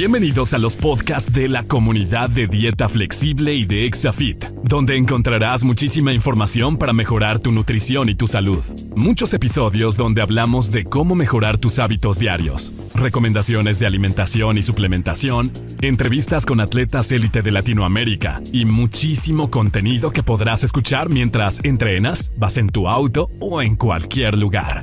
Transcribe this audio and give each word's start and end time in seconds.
Bienvenidos 0.00 0.54
a 0.54 0.58
los 0.58 0.78
podcasts 0.78 1.30
de 1.30 1.46
la 1.46 1.62
comunidad 1.64 2.30
de 2.30 2.46
dieta 2.46 2.88
flexible 2.88 3.52
y 3.54 3.66
de 3.66 3.84
Exafit, 3.84 4.46
donde 4.64 4.96
encontrarás 4.96 5.62
muchísima 5.62 6.14
información 6.14 6.78
para 6.78 6.94
mejorar 6.94 7.38
tu 7.38 7.52
nutrición 7.52 8.08
y 8.08 8.14
tu 8.14 8.26
salud. 8.26 8.64
Muchos 8.96 9.34
episodios 9.34 9.98
donde 9.98 10.22
hablamos 10.22 10.70
de 10.70 10.86
cómo 10.86 11.14
mejorar 11.14 11.58
tus 11.58 11.78
hábitos 11.78 12.18
diarios, 12.18 12.72
recomendaciones 12.94 13.78
de 13.78 13.84
alimentación 13.84 14.56
y 14.56 14.62
suplementación, 14.62 15.52
entrevistas 15.82 16.46
con 16.46 16.60
atletas 16.60 17.12
élite 17.12 17.42
de 17.42 17.50
Latinoamérica 17.50 18.40
y 18.54 18.64
muchísimo 18.64 19.50
contenido 19.50 20.12
que 20.12 20.22
podrás 20.22 20.64
escuchar 20.64 21.10
mientras 21.10 21.62
entrenas, 21.62 22.32
vas 22.38 22.56
en 22.56 22.70
tu 22.70 22.88
auto 22.88 23.28
o 23.38 23.60
en 23.60 23.76
cualquier 23.76 24.38
lugar. 24.38 24.82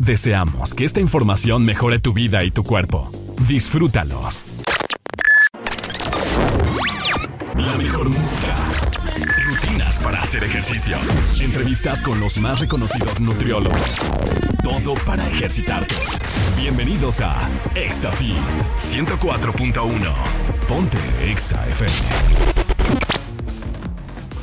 Deseamos 0.00 0.72
que 0.72 0.86
esta 0.86 1.00
información 1.00 1.62
mejore 1.62 1.98
tu 1.98 2.14
vida 2.14 2.42
y 2.42 2.50
tu 2.50 2.64
cuerpo. 2.64 3.10
Disfrútalos. 3.46 4.46
La 7.54 7.76
mejor 7.76 8.08
música. 8.08 8.56
Rutinas 9.44 9.98
para 9.98 10.22
hacer 10.22 10.44
ejercicio. 10.44 10.96
Entrevistas 11.38 12.02
con 12.02 12.18
los 12.18 12.38
más 12.38 12.60
reconocidos 12.60 13.20
nutriólogos. 13.20 14.10
Todo 14.64 14.94
para 15.04 15.26
ejercitarte. 15.28 15.96
Bienvenidos 16.56 17.20
a 17.20 17.36
ExaFit 17.74 18.38
104.1. 18.78 20.14
Ponte 20.66 20.98
Exa 21.30 21.68
FM. 21.68 22.59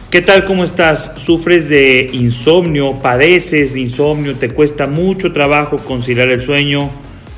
¿Qué 0.09 0.21
tal? 0.21 0.45
¿Cómo 0.45 0.63
estás? 0.63 1.11
¿Sufres 1.17 1.67
de 1.67 2.09
insomnio? 2.13 2.97
¿Padeces 2.99 3.73
de 3.73 3.81
insomnio? 3.81 4.35
¿Te 4.35 4.49
cuesta 4.49 4.87
mucho 4.87 5.33
trabajo 5.33 5.79
conciliar 5.79 6.29
el 6.29 6.41
sueño? 6.41 6.89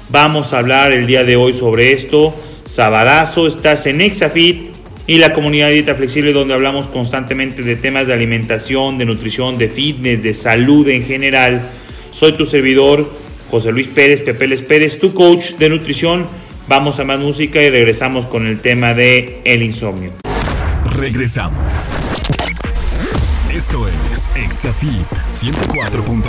Vamos 0.09 0.53
a 0.53 0.59
hablar 0.59 0.91
el 0.91 1.07
día 1.07 1.23
de 1.23 1.35
hoy 1.35 1.51
sobre 1.51 1.93
esto. 1.93 2.31
Sabadazo, 2.67 3.47
estás 3.47 3.87
en 3.87 4.01
Exafit 4.01 4.69
y 5.07 5.17
la 5.17 5.33
comunidad 5.33 5.71
Dieta 5.71 5.95
Flexible 5.95 6.31
donde 6.31 6.53
hablamos 6.53 6.87
constantemente 6.87 7.63
de 7.63 7.75
temas 7.75 8.05
de 8.05 8.13
alimentación, 8.13 8.99
de 8.99 9.05
nutrición, 9.05 9.57
de 9.57 9.67
fitness, 9.67 10.21
de 10.21 10.35
salud 10.35 10.87
en 10.89 11.03
general. 11.03 11.63
Soy 12.11 12.33
tu 12.33 12.45
servidor, 12.45 13.11
José 13.49 13.71
Luis 13.71 13.87
Pérez, 13.87 14.21
Pepeles 14.21 14.61
Pérez, 14.61 14.99
tu 14.99 15.15
coach 15.15 15.53
de 15.53 15.69
nutrición. 15.69 16.27
Vamos 16.67 16.99
a 16.99 17.03
más 17.03 17.19
música 17.19 17.63
y 17.63 17.71
regresamos 17.71 18.27
con 18.27 18.45
el 18.45 18.59
tema 18.59 18.93
de 18.93 19.41
el 19.43 19.63
insomnio. 19.63 20.11
Regresamos. 20.95 21.63
Esto 23.69 23.87
es 23.87 24.27
Exafit 24.35 25.05
104.1. 25.27 26.23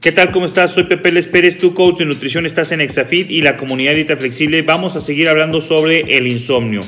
¿Qué 0.00 0.10
tal? 0.10 0.32
¿Cómo 0.32 0.46
estás? 0.46 0.72
Soy 0.74 0.82
Pepe 0.84 1.12
Les 1.12 1.28
Pérez, 1.28 1.56
tu 1.56 1.74
coach 1.74 1.98
de 1.98 2.06
nutrición. 2.06 2.44
Estás 2.44 2.72
en 2.72 2.80
Exafit 2.80 3.30
y 3.30 3.40
la 3.40 3.56
comunidad 3.56 3.94
Dieta 3.94 4.16
Flexible. 4.16 4.62
Vamos 4.62 4.96
a 4.96 5.00
seguir 5.00 5.28
hablando 5.28 5.60
sobre 5.60 6.16
el 6.18 6.26
insomnio. 6.26 6.80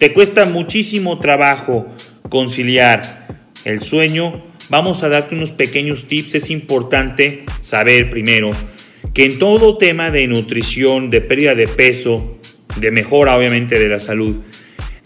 Te 0.00 0.12
cuesta 0.12 0.44
muchísimo 0.44 1.20
trabajo 1.20 1.86
conciliar 2.28 3.28
el 3.64 3.80
sueño. 3.80 4.44
Vamos 4.70 5.04
a 5.04 5.08
darte 5.08 5.36
unos 5.36 5.52
pequeños 5.52 6.08
tips. 6.08 6.34
Es 6.34 6.50
importante 6.50 7.44
saber 7.60 8.10
primero 8.10 8.50
que 9.14 9.22
en 9.24 9.38
todo 9.38 9.78
tema 9.78 10.10
de 10.10 10.26
nutrición, 10.26 11.10
de 11.10 11.20
pérdida 11.20 11.54
de 11.54 11.68
peso, 11.68 12.40
de 12.74 12.90
mejora 12.90 13.36
obviamente 13.36 13.78
de 13.78 13.88
la 13.88 14.00
salud, 14.00 14.40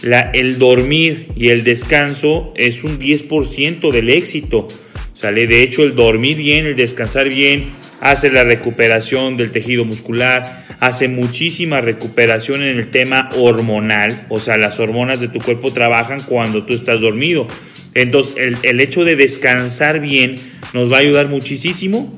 la, 0.04 0.30
el 0.34 0.58
dormir 0.58 1.28
y 1.34 1.48
el 1.48 1.64
descanso 1.64 2.52
es 2.56 2.84
un 2.84 2.98
10% 2.98 3.90
del 3.90 4.10
éxito. 4.10 4.68
¿sale? 5.14 5.46
De 5.46 5.62
hecho, 5.62 5.82
el 5.82 5.94
dormir 5.94 6.36
bien, 6.36 6.66
el 6.66 6.76
descansar 6.76 7.28
bien, 7.28 7.70
hace 8.00 8.30
la 8.30 8.44
recuperación 8.44 9.38
del 9.38 9.50
tejido 9.50 9.86
muscular, 9.86 10.66
hace 10.80 11.08
muchísima 11.08 11.80
recuperación 11.80 12.62
en 12.62 12.76
el 12.76 12.88
tema 12.88 13.30
hormonal, 13.34 14.26
o 14.28 14.40
sea, 14.40 14.58
las 14.58 14.78
hormonas 14.78 15.20
de 15.20 15.28
tu 15.28 15.38
cuerpo 15.40 15.72
trabajan 15.72 16.20
cuando 16.20 16.66
tú 16.66 16.74
estás 16.74 17.00
dormido. 17.00 17.46
Entonces, 17.94 18.34
el, 18.36 18.58
el 18.62 18.80
hecho 18.80 19.04
de 19.04 19.16
descansar 19.16 20.00
bien 20.00 20.34
nos 20.74 20.92
va 20.92 20.98
a 20.98 21.00
ayudar 21.00 21.28
muchísimo 21.28 22.14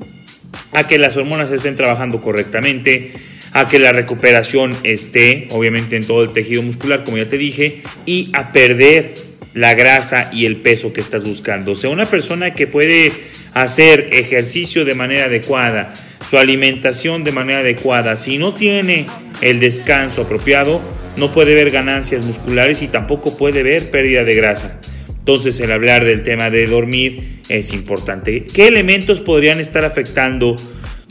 a 0.73 0.89
que 0.89 0.99
las 0.99 1.17
hormonas 1.17 1.53
estén 1.53 1.77
trabajando 1.77 2.21
correctamente, 2.21 3.13
a 3.57 3.67
que 3.67 3.79
la 3.79 3.91
recuperación 3.91 4.77
esté, 4.83 5.49
obviamente, 5.51 5.97
en 5.97 6.05
todo 6.05 6.23
el 6.23 6.35
tejido 6.35 6.63
muscular, 6.63 7.05
como 7.05 7.17
ya 7.17 7.27
te 7.27 7.39
dije, 7.39 7.81
y 8.05 8.29
a 8.35 8.53
perder 8.53 9.15
la 9.55 9.73
grasa 9.73 10.29
y 10.31 10.45
el 10.45 10.57
peso 10.57 10.93
que 10.93 11.01
estás 11.01 11.25
buscando. 11.25 11.73
O 11.73 11.75
sea, 11.75 11.89
una 11.89 12.05
persona 12.05 12.53
que 12.53 12.67
puede 12.67 13.11
hacer 13.55 14.11
ejercicio 14.13 14.85
de 14.85 14.95
manera 14.95 15.25
adecuada, 15.25 15.95
su 16.29 16.37
alimentación 16.37 17.25
de 17.25 17.33
manera 17.33 17.61
adecuada, 17.61 18.19
si 18.19 18.37
no 18.37 18.53
tiene 18.53 19.07
el 19.41 19.59
descanso 19.59 20.23
apropiado, 20.23 20.83
no 21.17 21.33
puede 21.33 21.55
ver 21.55 21.71
ganancias 21.71 22.27
musculares 22.27 22.83
y 22.83 22.89
tampoco 22.89 23.39
puede 23.39 23.63
ver 23.63 23.91
pérdida 23.91 24.25
de 24.25 24.35
grasa. 24.35 24.79
Entonces, 25.19 25.59
el 25.61 25.73
hablar 25.73 26.05
del 26.05 26.25
tema 26.25 26.51
de 26.51 26.67
dormir 26.67 27.41
es 27.49 27.73
importante. 27.73 28.45
¿Qué 28.45 28.69
elementos 28.69 29.23
podrían 29.23 29.61
estar 29.61 29.87
afectando 29.87 30.57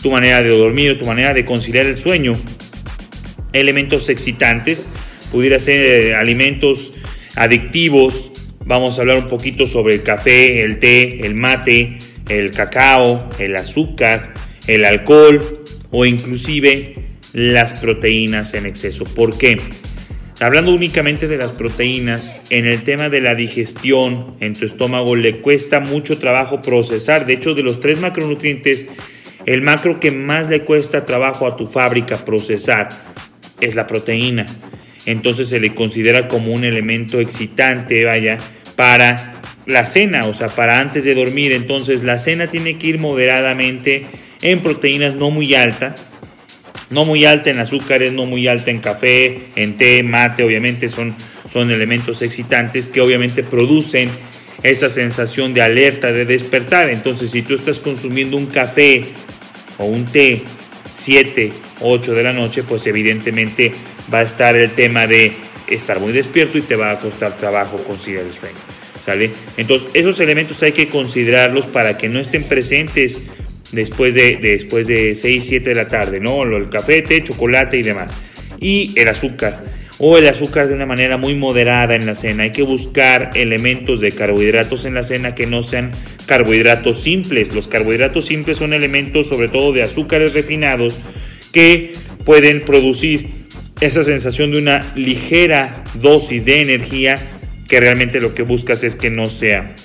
tu 0.01 0.11
manera 0.11 0.41
de 0.43 0.49
dormir 0.49 0.97
tu 0.97 1.05
manera 1.05 1.33
de 1.33 1.45
conciliar 1.45 1.85
el 1.85 1.97
sueño? 1.97 2.35
Elementos 3.53 4.09
excitantes, 4.09 4.89
pudiera 5.31 5.59
ser 5.59 5.85
eh, 5.85 6.15
alimentos 6.15 6.93
adictivos. 7.35 8.31
Vamos 8.65 8.97
a 8.97 9.01
hablar 9.01 9.17
un 9.17 9.27
poquito 9.27 9.65
sobre 9.65 9.95
el 9.95 10.03
café, 10.03 10.61
el 10.61 10.79
té, 10.79 11.25
el 11.25 11.35
mate, 11.35 11.97
el 12.29 12.51
cacao, 12.51 13.29
el 13.39 13.55
azúcar, 13.55 14.33
el 14.67 14.85
alcohol 14.85 15.63
o 15.91 16.05
inclusive 16.05 16.93
las 17.33 17.73
proteínas 17.73 18.53
en 18.53 18.65
exceso. 18.65 19.03
¿Por 19.03 19.37
qué? 19.37 19.57
Hablando 20.39 20.73
únicamente 20.73 21.29
de 21.29 21.37
las 21.37 21.53
proteínas, 21.53 22.35
en 22.49 22.65
el 22.65 22.83
tema 22.83 23.09
de 23.09 23.21
la 23.21 23.35
digestión 23.35 24.35
en 24.41 24.53
tu 24.53 24.65
estómago 24.65 25.15
le 25.15 25.39
cuesta 25.39 25.79
mucho 25.79 26.17
trabajo 26.17 26.61
procesar. 26.61 27.25
De 27.25 27.33
hecho, 27.33 27.53
de 27.53 27.63
los 27.63 27.79
tres 27.79 27.99
macronutrientes, 27.99 28.87
el 29.45 29.61
macro 29.61 29.99
que 29.99 30.11
más 30.11 30.49
le 30.49 30.61
cuesta 30.61 31.05
trabajo 31.05 31.47
a 31.47 31.55
tu 31.55 31.67
fábrica 31.67 32.25
procesar 32.25 32.89
es 33.61 33.75
la 33.75 33.87
proteína. 33.87 34.45
Entonces 35.05 35.49
se 35.49 35.59
le 35.59 35.75
considera 35.75 36.27
como 36.27 36.51
un 36.51 36.63
elemento 36.63 37.19
excitante, 37.19 38.03
vaya, 38.03 38.37
para 38.75 39.35
la 39.65 39.85
cena, 39.85 40.25
o 40.25 40.33
sea, 40.33 40.47
para 40.47 40.79
antes 40.79 41.03
de 41.03 41.13
dormir. 41.13 41.51
Entonces 41.51 42.03
la 42.03 42.17
cena 42.17 42.47
tiene 42.47 42.77
que 42.77 42.87
ir 42.87 42.99
moderadamente 42.99 44.05
en 44.41 44.61
proteínas 44.61 45.15
no 45.15 45.29
muy 45.29 45.53
alta, 45.53 45.95
no 46.89 47.05
muy 47.05 47.25
alta 47.25 47.51
en 47.51 47.59
azúcares, 47.59 48.13
no 48.13 48.25
muy 48.25 48.47
alta 48.47 48.71
en 48.71 48.79
café, 48.79 49.49
en 49.55 49.77
té, 49.77 50.01
mate, 50.03 50.43
obviamente 50.43 50.89
son, 50.89 51.15
son 51.51 51.71
elementos 51.71 52.21
excitantes 52.21 52.87
que 52.87 53.01
obviamente 53.01 53.43
producen 53.43 54.09
esa 54.63 54.89
sensación 54.89 55.53
de 55.53 55.61
alerta, 55.61 56.11
de 56.11 56.25
despertar. 56.25 56.89
Entonces, 56.89 57.29
si 57.31 57.43
tú 57.43 57.53
estás 57.53 57.79
consumiendo 57.79 58.37
un 58.37 58.47
café 58.47 59.05
o 59.77 59.85
un 59.85 60.05
té 60.05 60.43
7, 60.89 61.51
8 61.81 62.13
de 62.13 62.23
la 62.23 62.33
noche, 62.33 62.63
pues 62.63 62.87
evidentemente 62.87 63.73
va 64.13 64.19
a 64.19 64.23
estar 64.23 64.55
el 64.55 64.71
tema 64.71 65.07
de 65.07 65.33
estar 65.67 65.99
muy 65.99 66.11
despierto 66.11 66.57
y 66.57 66.61
te 66.61 66.75
va 66.75 66.91
a 66.91 66.99
costar 66.99 67.37
trabajo 67.37 67.77
conciliar 67.77 68.23
el 68.23 68.33
sueño. 68.33 68.55
¿Sale? 69.03 69.29
Entonces, 69.57 69.89
esos 69.93 70.19
elementos 70.19 70.63
hay 70.63 70.71
que 70.71 70.87
considerarlos 70.87 71.65
para 71.65 71.97
que 71.97 72.09
no 72.09 72.19
estén 72.19 72.43
presentes 72.43 73.21
después 73.71 74.15
de, 74.15 74.37
después 74.37 74.87
de 74.87 75.13
6, 75.13 75.45
7 75.47 75.69
de 75.69 75.75
la 75.75 75.87
tarde, 75.87 76.19
¿no? 76.19 76.41
El 76.43 76.69
café, 76.69 77.01
té, 77.03 77.21
chocolate 77.21 77.77
y 77.77 77.83
demás. 77.83 78.11
Y 78.59 78.93
el 78.99 79.07
azúcar. 79.07 79.63
O 79.99 80.17
el 80.17 80.27
azúcar 80.27 80.67
de 80.67 80.73
una 80.73 80.85
manera 80.85 81.17
muy 81.17 81.35
moderada 81.35 81.95
en 81.95 82.05
la 82.05 82.15
cena. 82.15 82.43
Hay 82.43 82.51
que 82.51 82.63
buscar 82.63 83.31
elementos 83.35 84.01
de 84.01 84.11
carbohidratos 84.11 84.85
en 84.85 84.95
la 84.95 85.03
cena 85.03 85.35
que 85.35 85.45
no 85.45 85.61
sean 85.61 85.91
carbohidratos 86.25 86.99
simples. 86.99 87.53
Los 87.53 87.67
carbohidratos 87.67 88.25
simples 88.25 88.57
son 88.57 88.73
elementos 88.73 89.27
sobre 89.27 89.47
todo 89.47 89.73
de 89.73 89.83
azúcares 89.83 90.33
refinados 90.33 90.99
que 91.51 91.93
pueden 92.25 92.61
producir 92.61 93.45
esa 93.81 94.03
sensación 94.03 94.51
de 94.51 94.57
una 94.59 94.93
ligera 94.95 95.83
dosis 95.95 96.45
de 96.45 96.61
energía 96.61 97.19
que 97.67 97.79
realmente 97.79 98.21
lo 98.21 98.33
que 98.33 98.43
buscas 98.43 98.83
es 98.83 98.95
que 98.95 99.09
no 99.09 99.27
sea 99.27 99.75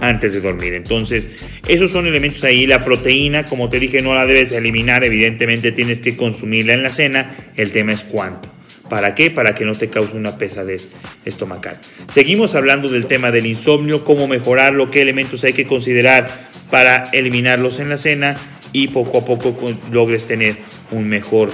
antes 0.00 0.32
de 0.32 0.40
dormir. 0.40 0.74
Entonces, 0.74 1.28
esos 1.66 1.90
son 1.90 2.06
elementos 2.06 2.44
ahí. 2.44 2.66
La 2.66 2.84
proteína, 2.84 3.44
como 3.44 3.68
te 3.68 3.80
dije, 3.80 4.02
no 4.02 4.14
la 4.14 4.26
debes 4.26 4.52
eliminar. 4.52 5.04
Evidentemente 5.04 5.72
tienes 5.72 6.00
que 6.00 6.16
consumirla 6.16 6.74
en 6.74 6.82
la 6.82 6.92
cena. 6.92 7.34
El 7.56 7.70
tema 7.70 7.92
es 7.92 8.04
cuánto. 8.04 8.55
¿Para 8.88 9.14
qué? 9.14 9.30
Para 9.30 9.54
que 9.54 9.64
no 9.64 9.74
te 9.74 9.88
cause 9.88 10.16
una 10.16 10.38
pesadez 10.38 10.90
estomacal. 11.24 11.78
Seguimos 12.08 12.54
hablando 12.54 12.88
del 12.88 13.06
tema 13.06 13.30
del 13.30 13.46
insomnio, 13.46 14.04
cómo 14.04 14.28
mejorarlo, 14.28 14.90
qué 14.90 15.02
elementos 15.02 15.44
hay 15.44 15.52
que 15.52 15.66
considerar 15.66 16.48
para 16.70 17.04
eliminarlos 17.12 17.78
en 17.78 17.88
la 17.88 17.96
cena 17.96 18.36
y 18.72 18.88
poco 18.88 19.18
a 19.18 19.24
poco 19.24 19.56
logres 19.90 20.26
tener 20.26 20.56
un 20.90 21.08
mejor 21.08 21.50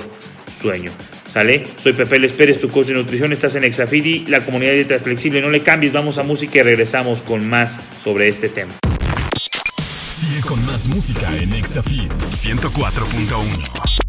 sueño. 0.51 0.93
¿Sale? 1.27 1.65
Soy 1.77 1.95
Pepe 1.95 2.19
Les 2.19 2.33
Pérez, 2.33 2.59
tu 2.59 2.69
coach 2.69 2.89
de 2.89 2.95
nutrición. 2.95 3.33
Estás 3.33 3.55
en 3.55 3.65
Exafidi, 3.65 4.27
la 4.27 4.45
comunidad 4.45 4.73
de 4.73 4.85
dieta 4.85 4.99
flexible. 4.99 5.41
No 5.41 5.51
le 5.51 5.63
cambies, 5.63 5.93
vamos 5.93 6.19
a 6.19 6.23
música 6.23 6.59
y 6.59 6.63
regresamos 6.63 7.23
con 7.23 7.49
más 7.49 7.81
sobre 8.03 8.29
este 8.29 8.49
tema. 8.51 8.75
Sigue 9.39 10.41
con 10.43 10.65
más 10.67 10.89
música 10.89 11.35
en 11.39 11.55
Exafit 11.55 12.13
104.1. 12.13 14.02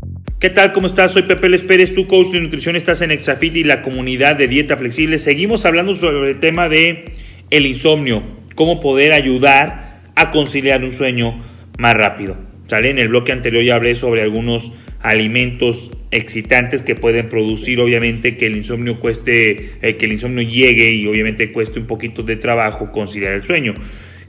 ¿Qué 0.43 0.49
tal? 0.49 0.73
¿Cómo 0.73 0.87
estás? 0.87 1.13
Soy 1.13 1.21
Pepe 1.21 1.47
Les 1.47 1.65
tu 1.95 2.05
coach 2.05 2.33
de 2.33 2.41
nutrición. 2.41 2.75
Estás 2.75 2.99
en 2.99 3.11
Exafit 3.11 3.55
y 3.55 3.63
la 3.63 3.81
comunidad 3.81 4.35
de 4.35 4.49
dieta 4.49 4.75
flexible. 4.75 5.17
Seguimos 5.17 5.63
hablando 5.63 5.95
sobre 5.95 6.31
el 6.31 6.41
tema 6.41 6.67
de 6.67 7.05
el 7.49 7.65
insomnio, 7.65 8.23
cómo 8.53 8.81
poder 8.81 9.13
ayudar 9.13 10.01
a 10.15 10.31
conciliar 10.31 10.83
un 10.83 10.91
sueño 10.91 11.39
más 11.77 11.95
rápido. 11.95 12.35
¿Sale? 12.67 12.89
En 12.89 12.99
el 12.99 13.07
bloque 13.07 13.31
anterior 13.31 13.63
ya 13.63 13.75
hablé 13.75 13.95
sobre 13.95 14.21
algunos 14.21 14.73
alimentos 14.99 15.91
excitantes 16.11 16.81
que 16.81 16.95
pueden 16.95 17.29
producir 17.29 17.79
obviamente 17.79 18.35
que 18.35 18.47
el 18.47 18.57
insomnio 18.57 18.99
cueste, 18.99 19.77
eh, 19.81 19.95
que 19.95 20.07
el 20.07 20.11
insomnio 20.11 20.43
llegue 20.43 20.91
y 20.91 21.07
obviamente 21.07 21.53
cueste 21.53 21.79
un 21.79 21.87
poquito 21.87 22.21
de 22.21 22.35
trabajo 22.35 22.91
conciliar 22.91 23.31
el 23.31 23.45
sueño. 23.45 23.75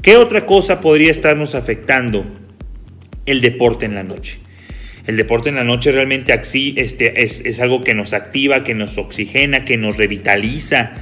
¿Qué 0.01 0.17
otra 0.17 0.47
cosa 0.47 0.81
podría 0.81 1.11
estarnos 1.11 1.57
afectando 1.57 2.25
el 3.27 3.41
deporte 3.41 3.87
en 3.87 3.97
la 3.97 4.05
noche? 4.05 4.44
El 5.07 5.17
deporte 5.17 5.51
en 5.51 5.57
la 5.57 5.65
noche 5.65 5.93
realmente 5.93 6.33
este, 6.33 7.23
es, 7.23 7.41
es 7.41 7.61
algo 7.61 7.83
que 7.83 7.95
nos 7.95 8.15
activa, 8.15 8.65
que 8.65 8.75
nos 8.75 8.97
oxigena, 8.97 9.65
que 9.65 9.77
nos 9.77 9.97
revitaliza. 9.97 10.95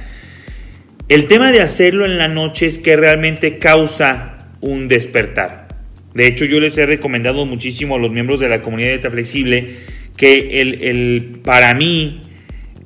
El 1.07 1.25
tema 1.25 1.51
de 1.51 1.61
hacerlo 1.61 2.05
en 2.05 2.17
la 2.17 2.27
noche 2.27 2.65
es 2.65 2.79
que 2.79 2.95
realmente 2.95 3.59
causa 3.59 4.49
un 4.61 4.87
despertar. 4.87 5.67
De 6.13 6.27
hecho, 6.27 6.45
yo 6.45 6.59
les 6.59 6.77
he 6.77 6.85
recomendado 6.85 7.45
muchísimo 7.45 7.95
a 7.95 7.99
los 7.99 8.11
miembros 8.11 8.39
de 8.39 8.49
la 8.49 8.61
comunidad 8.61 8.89
de 8.89 8.93
Dieta 8.95 9.11
Flexible 9.11 9.75
que 10.15 10.61
el, 10.61 11.39
para 11.43 11.73
mí 11.73 12.21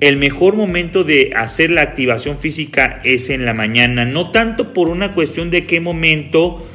el 0.00 0.16
mejor 0.16 0.56
momento 0.56 1.04
de 1.04 1.32
hacer 1.34 1.70
la 1.70 1.82
activación 1.82 2.38
física 2.38 3.00
es 3.04 3.30
en 3.30 3.44
la 3.44 3.52
mañana, 3.52 4.04
no 4.04 4.30
tanto 4.30 4.72
por 4.72 4.88
una 4.88 5.12
cuestión 5.12 5.50
de 5.50 5.64
qué 5.64 5.80
momento 5.80 6.66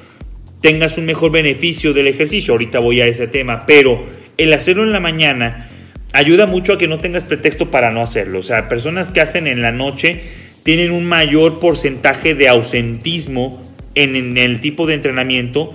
tengas 0.62 0.98
un 0.98 1.06
mejor 1.06 1.32
beneficio 1.32 1.94
del 1.94 2.08
ejercicio, 2.08 2.54
ahorita 2.54 2.80
voy 2.80 3.02
a 3.02 3.08
ese 3.08 3.28
tema, 3.28 3.66
pero 3.66 4.06
el 4.38 4.54
hacerlo 4.54 4.84
en 4.84 4.92
la 4.92 5.00
mañana 5.00 5.68
ayuda 6.14 6.46
mucho 6.46 6.74
a 6.74 6.78
que 6.78 6.88
no 6.88 7.00
tengas 7.00 7.24
pretexto 7.24 7.72
para 7.72 7.92
no 7.92 8.02
hacerlo. 8.02 8.40
O 8.40 8.44
sea, 8.44 8.68
personas 8.68 9.10
que 9.10 9.22
hacen 9.22 9.48
en 9.48 9.62
la 9.62 9.72
noche 9.72 10.22
tienen 10.64 10.92
un 10.92 11.06
mayor 11.06 11.60
porcentaje 11.60 12.36
de 12.36 12.48
ausentismo 12.48 13.62
en, 13.96 14.38
el 14.38 14.62
tipo 14.62 14.88
de 14.88 14.96
entrenamiento 14.96 15.74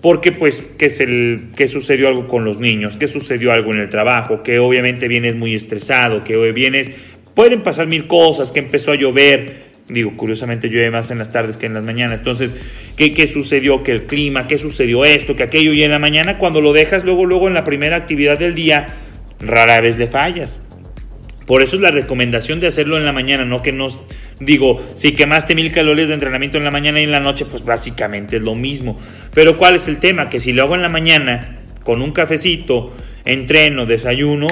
porque 0.00 0.32
pues 0.32 0.68
que, 0.78 0.86
es 0.86 1.00
el, 1.00 1.48
que 1.56 1.68
sucedió 1.68 2.08
algo 2.08 2.26
con 2.26 2.44
los 2.44 2.58
niños, 2.58 2.96
que 2.96 3.06
sucedió 3.06 3.52
algo 3.52 3.72
en 3.72 3.80
el 3.80 3.90
trabajo, 3.90 4.42
que 4.42 4.58
obviamente 4.58 5.08
vienes 5.08 5.36
muy 5.36 5.54
estresado, 5.54 6.24
que 6.24 6.36
hoy 6.36 6.52
vienes, 6.52 6.90
pueden 7.34 7.62
pasar 7.62 7.86
mil 7.86 8.06
cosas, 8.06 8.50
que 8.50 8.60
empezó 8.60 8.92
a 8.92 8.94
llover, 8.94 9.69
digo, 9.90 10.12
curiosamente 10.16 10.68
llueve 10.68 10.90
más 10.90 11.10
en 11.10 11.18
las 11.18 11.30
tardes 11.30 11.56
que 11.56 11.66
en 11.66 11.74
las 11.74 11.84
mañanas, 11.84 12.20
entonces, 12.20 12.56
¿qué, 12.96 13.12
¿qué, 13.12 13.26
sucedió? 13.26 13.82
Que 13.82 13.92
el 13.92 14.04
clima, 14.04 14.48
¿qué 14.48 14.58
sucedió 14.58 15.04
esto? 15.04 15.36
Que 15.36 15.42
aquello, 15.42 15.72
y 15.72 15.82
en 15.82 15.90
la 15.90 15.98
mañana 15.98 16.38
cuando 16.38 16.60
lo 16.60 16.72
dejas 16.72 17.04
luego, 17.04 17.26
luego 17.26 17.48
en 17.48 17.54
la 17.54 17.64
primera 17.64 17.96
actividad 17.96 18.38
del 18.38 18.54
día, 18.54 18.86
rara 19.40 19.80
vez 19.80 19.98
le 19.98 20.06
fallas. 20.06 20.60
Por 21.46 21.62
eso 21.62 21.76
es 21.76 21.82
la 21.82 21.90
recomendación 21.90 22.60
de 22.60 22.68
hacerlo 22.68 22.96
en 22.96 23.04
la 23.04 23.12
mañana, 23.12 23.44
no 23.44 23.60
que 23.60 23.72
nos 23.72 24.00
digo, 24.38 24.80
si 24.94 25.12
quemaste 25.12 25.54
mil 25.54 25.72
calorías 25.72 26.08
de 26.08 26.14
entrenamiento 26.14 26.58
en 26.58 26.64
la 26.64 26.70
mañana 26.70 27.00
y 27.00 27.04
en 27.04 27.10
la 27.10 27.20
noche, 27.20 27.44
pues 27.44 27.64
básicamente 27.64 28.36
es 28.36 28.42
lo 28.42 28.54
mismo. 28.54 28.98
Pero 29.34 29.56
¿cuál 29.56 29.76
es 29.76 29.88
el 29.88 29.98
tema? 29.98 30.28
Que 30.28 30.40
si 30.40 30.52
lo 30.52 30.62
hago 30.62 30.76
en 30.76 30.82
la 30.82 30.88
mañana, 30.88 31.58
con 31.82 32.02
un 32.02 32.12
cafecito, 32.12 32.94
entreno, 33.24 33.86
desayuno, 33.86 34.46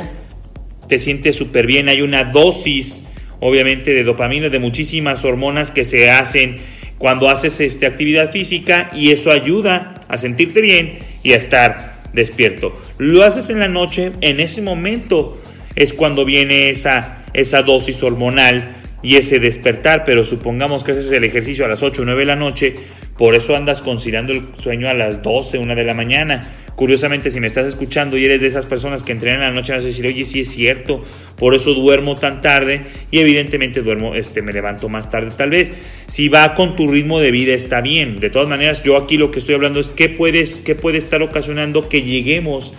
te 0.88 0.98
sientes 0.98 1.36
súper 1.36 1.66
bien, 1.66 1.88
hay 1.88 2.02
una 2.02 2.24
dosis, 2.24 3.04
obviamente, 3.40 3.92
de 3.92 4.04
dopamina, 4.04 4.48
de 4.48 4.58
muchísimas 4.58 5.24
hormonas 5.24 5.70
que 5.70 5.84
se 5.84 6.10
hacen 6.10 6.56
cuando 6.98 7.30
haces 7.30 7.60
esta 7.60 7.86
actividad 7.86 8.30
física 8.32 8.90
y 8.92 9.12
eso 9.12 9.30
ayuda 9.30 9.94
a 10.08 10.18
sentirte 10.18 10.60
bien 10.60 10.98
y 11.22 11.32
a 11.32 11.36
estar 11.36 11.98
despierto. 12.12 12.80
Lo 12.98 13.22
haces 13.22 13.50
en 13.50 13.60
la 13.60 13.68
noche, 13.68 14.12
en 14.20 14.40
ese 14.40 14.62
momento 14.62 15.40
es 15.76 15.92
cuando 15.92 16.24
viene 16.24 16.70
esa, 16.70 17.24
esa 17.34 17.62
dosis 17.62 18.02
hormonal 18.02 18.76
y 19.02 19.16
ese 19.16 19.38
despertar, 19.38 20.02
pero 20.04 20.24
supongamos 20.24 20.82
que 20.82 20.92
haces 20.92 21.12
el 21.12 21.22
ejercicio 21.22 21.64
a 21.64 21.68
las 21.68 21.82
8 21.82 22.02
o 22.02 22.04
9 22.04 22.20
de 22.20 22.26
la 22.26 22.36
noche, 22.36 22.74
por 23.18 23.34
eso 23.34 23.56
andas 23.56 23.82
conciliando 23.82 24.32
el 24.32 24.42
sueño 24.56 24.88
a 24.88 24.94
las 24.94 25.22
12, 25.22 25.58
1 25.58 25.74
de 25.74 25.84
la 25.84 25.92
mañana. 25.92 26.48
Curiosamente, 26.76 27.32
si 27.32 27.40
me 27.40 27.48
estás 27.48 27.66
escuchando 27.66 28.16
y 28.16 28.24
eres 28.24 28.40
de 28.40 28.46
esas 28.46 28.64
personas 28.64 29.02
que 29.02 29.10
entrenan 29.10 29.42
a 29.42 29.48
la 29.48 29.54
noche, 29.54 29.72
vas 29.72 29.82
a 29.82 29.88
decir, 29.88 30.06
oye, 30.06 30.24
sí 30.24 30.40
es 30.40 30.48
cierto, 30.48 31.04
por 31.36 31.56
eso 31.56 31.74
duermo 31.74 32.14
tan 32.14 32.40
tarde 32.40 32.82
y 33.10 33.18
evidentemente 33.18 33.82
duermo, 33.82 34.14
este, 34.14 34.40
me 34.40 34.52
levanto 34.52 34.88
más 34.88 35.10
tarde. 35.10 35.32
Tal 35.36 35.50
vez 35.50 35.72
si 36.06 36.28
va 36.28 36.54
con 36.54 36.76
tu 36.76 36.86
ritmo 36.86 37.18
de 37.18 37.32
vida 37.32 37.52
está 37.52 37.80
bien. 37.80 38.20
De 38.20 38.30
todas 38.30 38.48
maneras, 38.48 38.84
yo 38.84 38.96
aquí 38.96 39.16
lo 39.16 39.32
que 39.32 39.40
estoy 39.40 39.56
hablando 39.56 39.80
es 39.80 39.90
qué, 39.90 40.08
puedes, 40.08 40.60
qué 40.60 40.76
puede 40.76 40.98
estar 40.98 41.20
ocasionando 41.20 41.88
que 41.88 42.02
lleguemos 42.02 42.72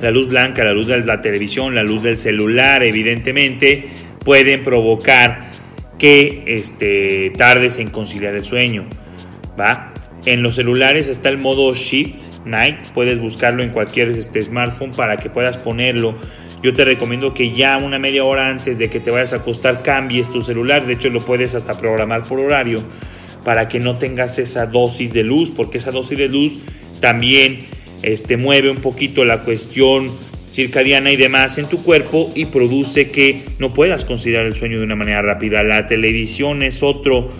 La 0.00 0.12
luz 0.12 0.28
blanca, 0.28 0.62
la 0.62 0.72
luz 0.72 0.86
de 0.86 1.04
la 1.04 1.20
televisión, 1.20 1.74
la 1.74 1.82
luz 1.82 2.04
del 2.04 2.18
celular, 2.18 2.84
evidentemente, 2.84 3.88
pueden 4.24 4.62
provocar 4.62 5.50
que 5.98 6.44
este, 6.46 7.32
tardes 7.36 7.80
en 7.80 7.90
conciliar 7.90 8.36
el 8.36 8.44
sueño, 8.44 8.86
¿va? 9.58 9.92
En 10.24 10.44
los 10.44 10.54
celulares 10.54 11.08
está 11.08 11.30
el 11.30 11.38
modo 11.38 11.74
shift, 11.74 12.30
Night. 12.44 12.76
Puedes 12.94 13.18
buscarlo 13.18 13.64
en 13.64 13.70
cualquier 13.70 14.10
este, 14.10 14.40
smartphone 14.40 14.92
para 14.92 15.16
que 15.16 15.30
puedas 15.30 15.56
ponerlo. 15.56 16.14
Yo 16.62 16.74
te 16.74 16.84
recomiendo 16.84 17.32
que 17.32 17.52
ya 17.52 17.78
una 17.78 17.98
media 17.98 18.24
hora 18.24 18.48
antes 18.48 18.78
de 18.78 18.90
que 18.90 19.00
te 19.00 19.10
vayas 19.10 19.32
a 19.32 19.36
acostar 19.36 19.82
cambies 19.82 20.30
tu 20.30 20.42
celular. 20.42 20.86
De 20.86 20.92
hecho, 20.92 21.08
lo 21.08 21.24
puedes 21.24 21.54
hasta 21.54 21.78
programar 21.78 22.24
por 22.24 22.38
horario 22.38 22.82
para 23.44 23.68
que 23.68 23.80
no 23.80 23.96
tengas 23.96 24.38
esa 24.38 24.66
dosis 24.66 25.12
de 25.14 25.22
luz, 25.22 25.50
porque 25.50 25.78
esa 25.78 25.90
dosis 25.90 26.18
de 26.18 26.28
luz 26.28 26.60
también 27.00 27.60
este, 28.02 28.36
mueve 28.36 28.70
un 28.70 28.76
poquito 28.76 29.24
la 29.24 29.40
cuestión 29.40 30.10
circadiana 30.52 31.12
y 31.12 31.16
demás 31.16 31.56
en 31.56 31.66
tu 31.66 31.82
cuerpo 31.82 32.30
y 32.34 32.46
produce 32.46 33.08
que 33.08 33.40
no 33.58 33.72
puedas 33.72 34.04
considerar 34.04 34.46
el 34.46 34.54
sueño 34.54 34.78
de 34.78 34.84
una 34.84 34.96
manera 34.96 35.22
rápida. 35.22 35.62
La 35.62 35.86
televisión 35.86 36.62
es 36.62 36.82
otro, 36.82 37.30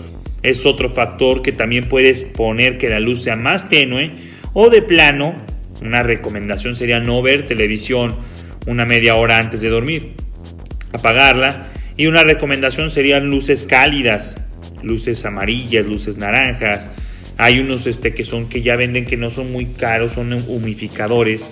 es 0.41 0.65
otro 0.65 0.89
factor 0.89 1.43
que 1.43 1.51
también 1.51 1.87
puedes 1.87 2.23
poner 2.23 2.79
que 2.79 2.89
la 2.89 2.99
luz 2.99 3.21
sea 3.23 3.35
más 3.35 3.69
tenue 3.69 4.13
o 4.53 4.69
de 4.69 4.81
plano, 4.81 5.35
una 5.81 6.03
recomendación 6.03 6.75
sería 6.75 6.99
no 6.99 7.21
ver 7.21 7.45
televisión 7.45 8.15
una 8.65 8.85
media 8.85 9.15
hora 9.15 9.37
antes 9.37 9.61
de 9.61 9.69
dormir, 9.69 10.13
apagarla 10.93 11.71
y 11.97 12.07
una 12.07 12.23
recomendación 12.23 12.91
serían 12.91 13.29
luces 13.29 13.63
cálidas, 13.63 14.35
luces 14.83 15.25
amarillas, 15.25 15.85
luces 15.85 16.17
naranjas. 16.17 16.89
Hay 17.37 17.59
unos 17.59 17.87
este, 17.87 18.13
que 18.13 18.23
son 18.23 18.49
que 18.49 18.61
ya 18.61 18.75
venden 18.75 19.05
que 19.05 19.17
no 19.17 19.29
son 19.29 19.51
muy 19.51 19.65
caros, 19.65 20.13
son 20.13 20.33
humificadores, 20.33 21.49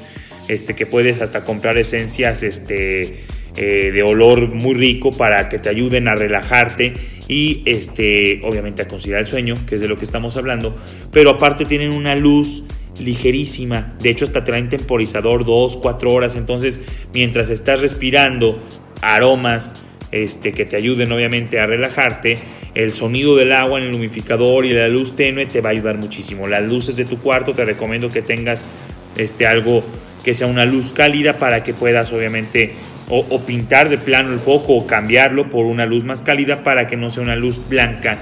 este, 0.48 0.75
que 0.75 0.86
puedes 0.86 1.22
hasta 1.22 1.44
comprar 1.46 1.78
esencias 1.78 2.44
este, 2.44 3.24
eh, 3.56 3.92
de 3.92 4.04
olor 4.04 4.50
muy 4.50 4.75
rico 4.75 5.12
para 5.12 5.50
que 5.50 5.60
te 5.60 5.70
ayuden 5.70 6.08
a 6.08 6.16
relajarte 6.16 6.94
y 7.28 7.62
este, 7.66 8.39
obviamente 8.44 8.82
a 8.82 8.88
conciliar 8.88 9.20
el 9.22 9.28
sueño, 9.28 9.56
que 9.68 9.75
es 9.75 9.82
de 9.82 9.88
lo 9.88 9.98
que 9.98 10.06
estamos 10.06 10.38
hablando, 10.38 10.75
pero 11.12 11.32
aparte 11.32 11.66
tienen 11.66 11.94
una 11.94 12.16
luz 12.16 12.63
ligerísima, 13.00 13.96
de 14.01 14.10
hecho 14.10 14.25
hasta 14.25 14.43
traen 14.43 14.69
temporizador 14.69 15.46
2, 15.46 15.77
4 15.77 16.12
horas, 16.12 16.36
entonces 16.36 16.81
mientras 17.13 17.50
estás 17.50 17.79
respirando 17.79 18.60
aromas 19.01 19.75
este, 20.12 20.51
que 20.51 20.65
te 20.65 20.75
ayuden 20.75 21.12
obviamente 21.12 21.60
a 21.60 21.67
relajarte, 21.67 22.38
el 22.75 22.93
sonido 22.93 23.36
del 23.36 23.51
agua 23.51 23.79
en 23.79 23.88
el 23.88 23.96
humificador 23.96 24.65
y 24.65 24.74
la 24.74 24.88
luz 24.88 25.15
tenue 25.15 25.46
te 25.46 25.62
va 25.62 25.69
a 25.69 25.72
ayudar 25.72 25.98
muchísimo. 25.98 26.48
Las 26.48 26.63
luces 26.63 26.96
de 26.96 27.05
tu 27.05 27.19
cuarto 27.19 27.53
te 27.53 27.65
recomiendo 27.65 28.10
que 28.10 28.22
tengas 28.22 28.63
este, 29.17 29.48
algo 29.48 29.84
que 30.24 30.34
sea 30.34 30.48
una 30.48 30.65
luz 30.65 30.93
cálida 30.93 31.38
para 31.38 31.63
que 31.63 31.74
puedas 31.74 32.12
obviamente 32.13 32.72
o, 33.12 33.39
pintar 33.41 33.89
de 33.89 33.98
plano 33.98 34.31
el 34.34 34.39
foco 34.39 34.75
o 34.75 34.88
cambiarlo 34.88 35.50
por 35.50 35.65
una 35.65 35.88
luz 35.88 36.03
más 36.03 36.22
cálida 36.22 36.63
para 36.63 36.86
que 36.86 36.96
no 36.96 37.10
sea 37.10 37.24
una 37.24 37.36
luz 37.36 37.60
blanca 37.67 38.19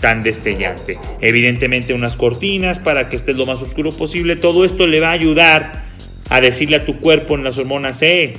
tan 0.00 0.22
destellante. 0.22 0.98
Evidentemente 1.20 1.94
unas 1.94 2.16
cortinas 2.16 2.78
para 2.78 3.08
que 3.08 3.16
estés 3.16 3.36
lo 3.36 3.46
más 3.46 3.62
oscuro 3.62 3.92
posible. 3.92 4.36
Todo 4.36 4.64
esto 4.64 4.86
le 4.86 5.00
va 5.00 5.08
a 5.08 5.12
ayudar 5.12 5.84
a 6.28 6.40
decirle 6.40 6.76
a 6.76 6.84
tu 6.84 6.98
cuerpo 7.00 7.34
en 7.34 7.44
las 7.44 7.58
hormonas, 7.58 8.02
eh, 8.02 8.34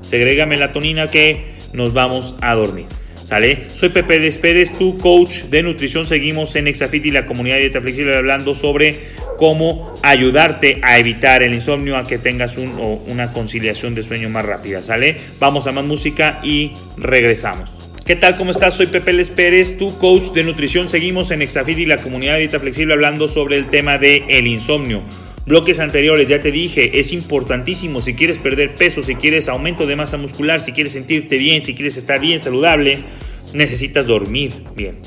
segrega 0.00 0.46
melatonina 0.46 1.08
que 1.08 1.54
nos 1.72 1.92
vamos 1.92 2.36
a 2.40 2.54
dormir. 2.54 2.86
¿Sale? 3.22 3.70
Soy 3.74 3.88
Pepe 3.88 4.18
Despedes, 4.18 4.70
tu 4.76 4.98
coach 4.98 5.44
de 5.44 5.62
nutrición. 5.62 6.04
Seguimos 6.04 6.56
en 6.56 6.66
Exafit 6.66 7.06
y 7.06 7.10
la 7.10 7.24
comunidad 7.24 7.56
de 7.56 7.62
dieta 7.62 7.80
flexible 7.80 8.14
hablando 8.14 8.54
sobre 8.54 9.00
cómo 9.38 9.94
ayudarte 10.02 10.78
a 10.82 10.98
evitar 10.98 11.42
el 11.42 11.54
insomnio, 11.54 11.96
a 11.96 12.04
que 12.04 12.18
tengas 12.18 12.58
una 12.58 13.32
conciliación 13.32 13.94
de 13.94 14.02
sueño 14.02 14.28
más 14.28 14.44
rápida. 14.44 14.82
¿Sale? 14.82 15.16
Vamos 15.40 15.66
a 15.66 15.72
más 15.72 15.86
música 15.86 16.40
y 16.42 16.72
regresamos. 16.98 17.93
¿Qué 18.04 18.16
tal? 18.16 18.36
¿Cómo 18.36 18.50
estás? 18.50 18.74
Soy 18.74 18.88
Pepe 18.88 19.14
Les 19.14 19.30
Pérez, 19.30 19.78
tu 19.78 19.96
coach 19.96 20.24
de 20.34 20.44
nutrición. 20.44 20.90
Seguimos 20.90 21.30
en 21.30 21.40
Exafit 21.40 21.78
y 21.78 21.86
la 21.86 21.96
comunidad 21.96 22.34
de 22.34 22.40
dieta 22.40 22.60
flexible 22.60 22.92
hablando 22.92 23.28
sobre 23.28 23.56
el 23.56 23.68
tema 23.68 23.94
el 23.94 24.46
insomnio. 24.46 25.02
Bloques 25.46 25.78
anteriores, 25.78 26.28
ya 26.28 26.38
te 26.38 26.52
dije, 26.52 27.00
es 27.00 27.14
importantísimo 27.14 28.02
si 28.02 28.12
quieres 28.12 28.38
perder 28.38 28.74
peso, 28.74 29.02
si 29.02 29.14
quieres 29.14 29.48
aumento 29.48 29.86
de 29.86 29.96
masa 29.96 30.18
muscular, 30.18 30.60
si 30.60 30.72
quieres 30.72 30.92
sentirte 30.92 31.38
bien, 31.38 31.62
si 31.62 31.74
quieres 31.74 31.96
estar 31.96 32.20
bien, 32.20 32.40
saludable, 32.40 32.98
necesitas 33.54 34.06
dormir 34.06 34.52
bien. 34.76 34.98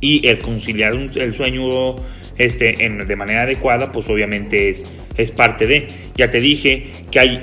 Y 0.00 0.26
el 0.26 0.38
conciliar 0.38 0.94
el 0.94 1.32
sueño 1.32 1.94
este, 2.38 2.72
de 2.72 3.16
manera 3.16 3.42
adecuada, 3.42 3.92
pues 3.92 4.08
obviamente 4.10 4.68
es, 4.68 4.84
es 5.16 5.30
parte 5.30 5.68
de. 5.68 5.86
Ya 6.16 6.28
te 6.28 6.40
dije 6.40 6.86
que, 7.12 7.20
hay, 7.20 7.40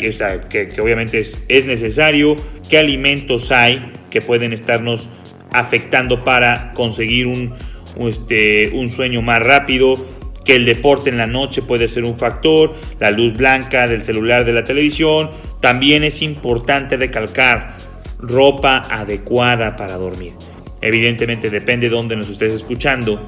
que, 0.50 0.68
que, 0.68 0.82
obviamente 0.82 1.20
es, 1.20 1.42
es 1.48 1.64
necesario, 1.64 2.36
qué 2.70 2.80
alimentos 2.80 3.54
hay 3.54 3.94
pueden 4.22 4.54
estarnos 4.54 5.10
afectando 5.52 6.24
para 6.24 6.74
conseguir 6.74 7.28
un, 7.28 7.54
este, 8.08 8.70
un 8.74 8.90
sueño 8.90 9.22
más 9.22 9.42
rápido 9.42 9.96
que 10.48 10.56
el 10.56 10.66
deporte 10.66 11.10
en 11.10 11.18
la 11.18 11.28
noche 11.28 11.62
puede 11.62 11.90
ser 11.90 12.06
un 12.06 12.18
factor, 12.18 12.76
la 13.02 13.12
luz 13.12 13.34
blanca 13.34 13.86
del 13.86 14.02
celular 14.02 14.46
de 14.46 14.54
la 14.54 14.64
televisión. 14.64 15.30
También 15.60 16.06
es 16.06 16.22
importante 16.22 16.96
recalcar 16.96 17.76
ropa 18.18 18.78
adecuada 18.90 19.76
para 19.76 19.98
dormir. 19.98 20.34
Evidentemente 20.80 21.50
depende 21.50 21.90
de 21.90 21.96
dónde 21.96 22.16
nos 22.16 22.30
estés 22.30 22.54
escuchando, 22.54 23.26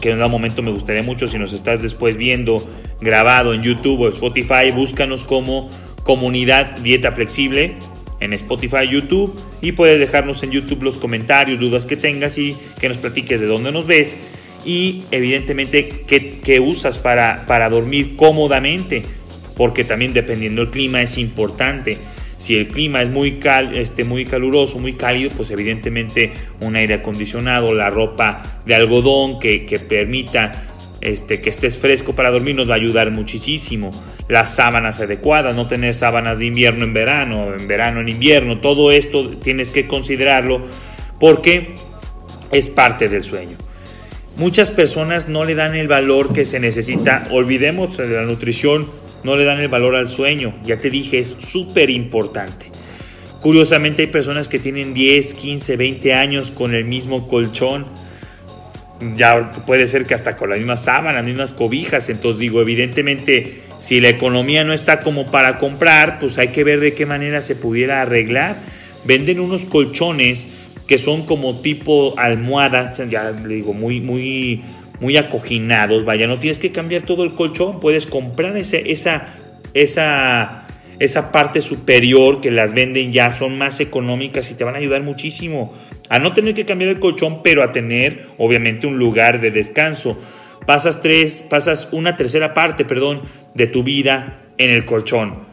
que 0.00 0.10
en 0.10 0.22
un 0.22 0.30
momento 0.30 0.62
me 0.62 0.70
gustaría 0.70 1.02
mucho 1.02 1.26
si 1.26 1.38
nos 1.38 1.52
estás 1.52 1.82
después 1.82 2.16
viendo 2.16 2.64
grabado 3.00 3.52
en 3.52 3.62
YouTube 3.62 4.02
o 4.02 4.08
Spotify, 4.08 4.70
búscanos 4.72 5.24
como 5.24 5.68
comunidad 6.04 6.78
dieta 6.78 7.10
flexible 7.10 7.74
en 8.20 8.32
Spotify, 8.32 8.88
YouTube 8.90 9.38
y 9.60 9.72
puedes 9.72 9.98
dejarnos 10.00 10.42
en 10.42 10.50
YouTube 10.50 10.82
los 10.82 10.98
comentarios, 10.98 11.60
dudas 11.60 11.86
que 11.86 11.96
tengas 11.96 12.38
y 12.38 12.56
que 12.80 12.88
nos 12.88 12.98
platiques 12.98 13.40
de 13.40 13.46
dónde 13.46 13.72
nos 13.72 13.86
ves 13.86 14.16
y 14.64 15.04
evidentemente 15.10 16.04
qué, 16.06 16.60
usas 16.60 16.98
para, 16.98 17.44
para 17.46 17.68
dormir 17.68 18.16
cómodamente, 18.16 19.02
porque 19.56 19.84
también 19.84 20.12
dependiendo 20.12 20.62
del 20.62 20.70
clima 20.70 21.02
es 21.02 21.16
importante. 21.18 21.96
Si 22.36 22.54
el 22.54 22.68
clima 22.68 23.02
es 23.02 23.08
muy, 23.08 23.32
cal, 23.32 23.76
este, 23.76 24.04
muy 24.04 24.24
caluroso, 24.24 24.78
muy 24.78 24.92
cálido, 24.92 25.30
pues 25.36 25.50
evidentemente 25.50 26.32
un 26.60 26.76
aire 26.76 26.94
acondicionado, 26.94 27.74
la 27.74 27.90
ropa 27.90 28.60
de 28.64 28.74
algodón 28.74 29.40
que, 29.40 29.64
que 29.64 29.80
permita 29.80 30.67
este, 31.00 31.40
que 31.40 31.50
estés 31.50 31.78
fresco 31.78 32.14
para 32.14 32.30
dormir 32.30 32.54
nos 32.54 32.68
va 32.68 32.74
a 32.74 32.76
ayudar 32.76 33.10
muchísimo. 33.10 33.90
Las 34.28 34.54
sábanas 34.54 35.00
adecuadas, 35.00 35.54
no 35.54 35.66
tener 35.66 35.94
sábanas 35.94 36.38
de 36.38 36.46
invierno 36.46 36.84
en 36.84 36.92
verano, 36.92 37.54
en 37.54 37.68
verano 37.68 38.00
en 38.00 38.08
invierno, 38.08 38.60
todo 38.60 38.90
esto 38.90 39.28
tienes 39.38 39.70
que 39.70 39.86
considerarlo 39.86 40.62
porque 41.20 41.74
es 42.50 42.68
parte 42.68 43.08
del 43.08 43.22
sueño. 43.22 43.56
Muchas 44.36 44.70
personas 44.70 45.28
no 45.28 45.44
le 45.44 45.56
dan 45.56 45.74
el 45.74 45.88
valor 45.88 46.32
que 46.32 46.44
se 46.44 46.60
necesita. 46.60 47.26
Olvidemos 47.30 47.96
de 47.96 48.08
la 48.08 48.22
nutrición, 48.22 48.88
no 49.24 49.36
le 49.36 49.44
dan 49.44 49.60
el 49.60 49.66
valor 49.66 49.96
al 49.96 50.08
sueño. 50.08 50.54
Ya 50.62 50.80
te 50.80 50.90
dije, 50.90 51.18
es 51.18 51.36
súper 51.40 51.90
importante. 51.90 52.70
Curiosamente 53.40 54.02
hay 54.02 54.08
personas 54.08 54.48
que 54.48 54.58
tienen 54.58 54.94
10, 54.94 55.34
15, 55.34 55.76
20 55.76 56.14
años 56.14 56.50
con 56.52 56.74
el 56.74 56.84
mismo 56.84 57.26
colchón. 57.26 57.86
Ya 59.14 59.50
puede 59.66 59.86
ser 59.86 60.06
que 60.06 60.14
hasta 60.14 60.36
con 60.36 60.50
las 60.50 60.58
mismas 60.58 60.84
sábanas, 60.84 61.16
las 61.16 61.24
mismas 61.24 61.52
cobijas. 61.52 62.08
Entonces 62.10 62.40
digo, 62.40 62.60
evidentemente, 62.60 63.62
si 63.78 64.00
la 64.00 64.08
economía 64.08 64.64
no 64.64 64.72
está 64.72 65.00
como 65.00 65.26
para 65.26 65.58
comprar, 65.58 66.18
pues 66.18 66.38
hay 66.38 66.48
que 66.48 66.64
ver 66.64 66.80
de 66.80 66.94
qué 66.94 67.06
manera 67.06 67.42
se 67.42 67.54
pudiera 67.54 68.02
arreglar. 68.02 68.56
Venden 69.04 69.40
unos 69.40 69.64
colchones 69.64 70.48
que 70.88 70.98
son 70.98 71.26
como 71.26 71.60
tipo 71.60 72.14
almohadas, 72.18 73.00
ya 73.10 73.30
le 73.30 73.56
digo, 73.56 73.74
muy, 73.74 74.00
muy, 74.00 74.62
muy 75.00 75.18
acoginados, 75.18 76.04
vaya, 76.04 76.26
no 76.26 76.38
tienes 76.38 76.58
que 76.58 76.72
cambiar 76.72 77.02
todo 77.02 77.24
el 77.24 77.34
colchón, 77.34 77.78
puedes 77.78 78.06
comprar 78.06 78.56
ese, 78.56 78.90
esa, 78.90 79.26
esa, 79.74 80.66
esa 80.98 81.30
parte 81.30 81.60
superior 81.60 82.40
que 82.40 82.50
las 82.50 82.72
venden 82.72 83.12
ya, 83.12 83.32
son 83.32 83.58
más 83.58 83.80
económicas 83.80 84.50
y 84.50 84.54
te 84.54 84.64
van 84.64 84.76
a 84.76 84.78
ayudar 84.78 85.02
muchísimo 85.02 85.74
a 86.08 86.18
no 86.18 86.32
tener 86.32 86.54
que 86.54 86.64
cambiar 86.64 86.90
el 86.90 86.98
colchón, 86.98 87.42
pero 87.42 87.62
a 87.62 87.72
tener 87.72 88.26
obviamente 88.38 88.86
un 88.86 88.98
lugar 88.98 89.40
de 89.40 89.50
descanso. 89.50 90.18
Pasas 90.66 91.00
tres, 91.00 91.42
pasas 91.48 91.88
una 91.92 92.16
tercera 92.16 92.54
parte, 92.54 92.84
perdón, 92.84 93.22
de 93.54 93.66
tu 93.66 93.82
vida 93.82 94.42
en 94.58 94.70
el 94.70 94.84
colchón. 94.84 95.46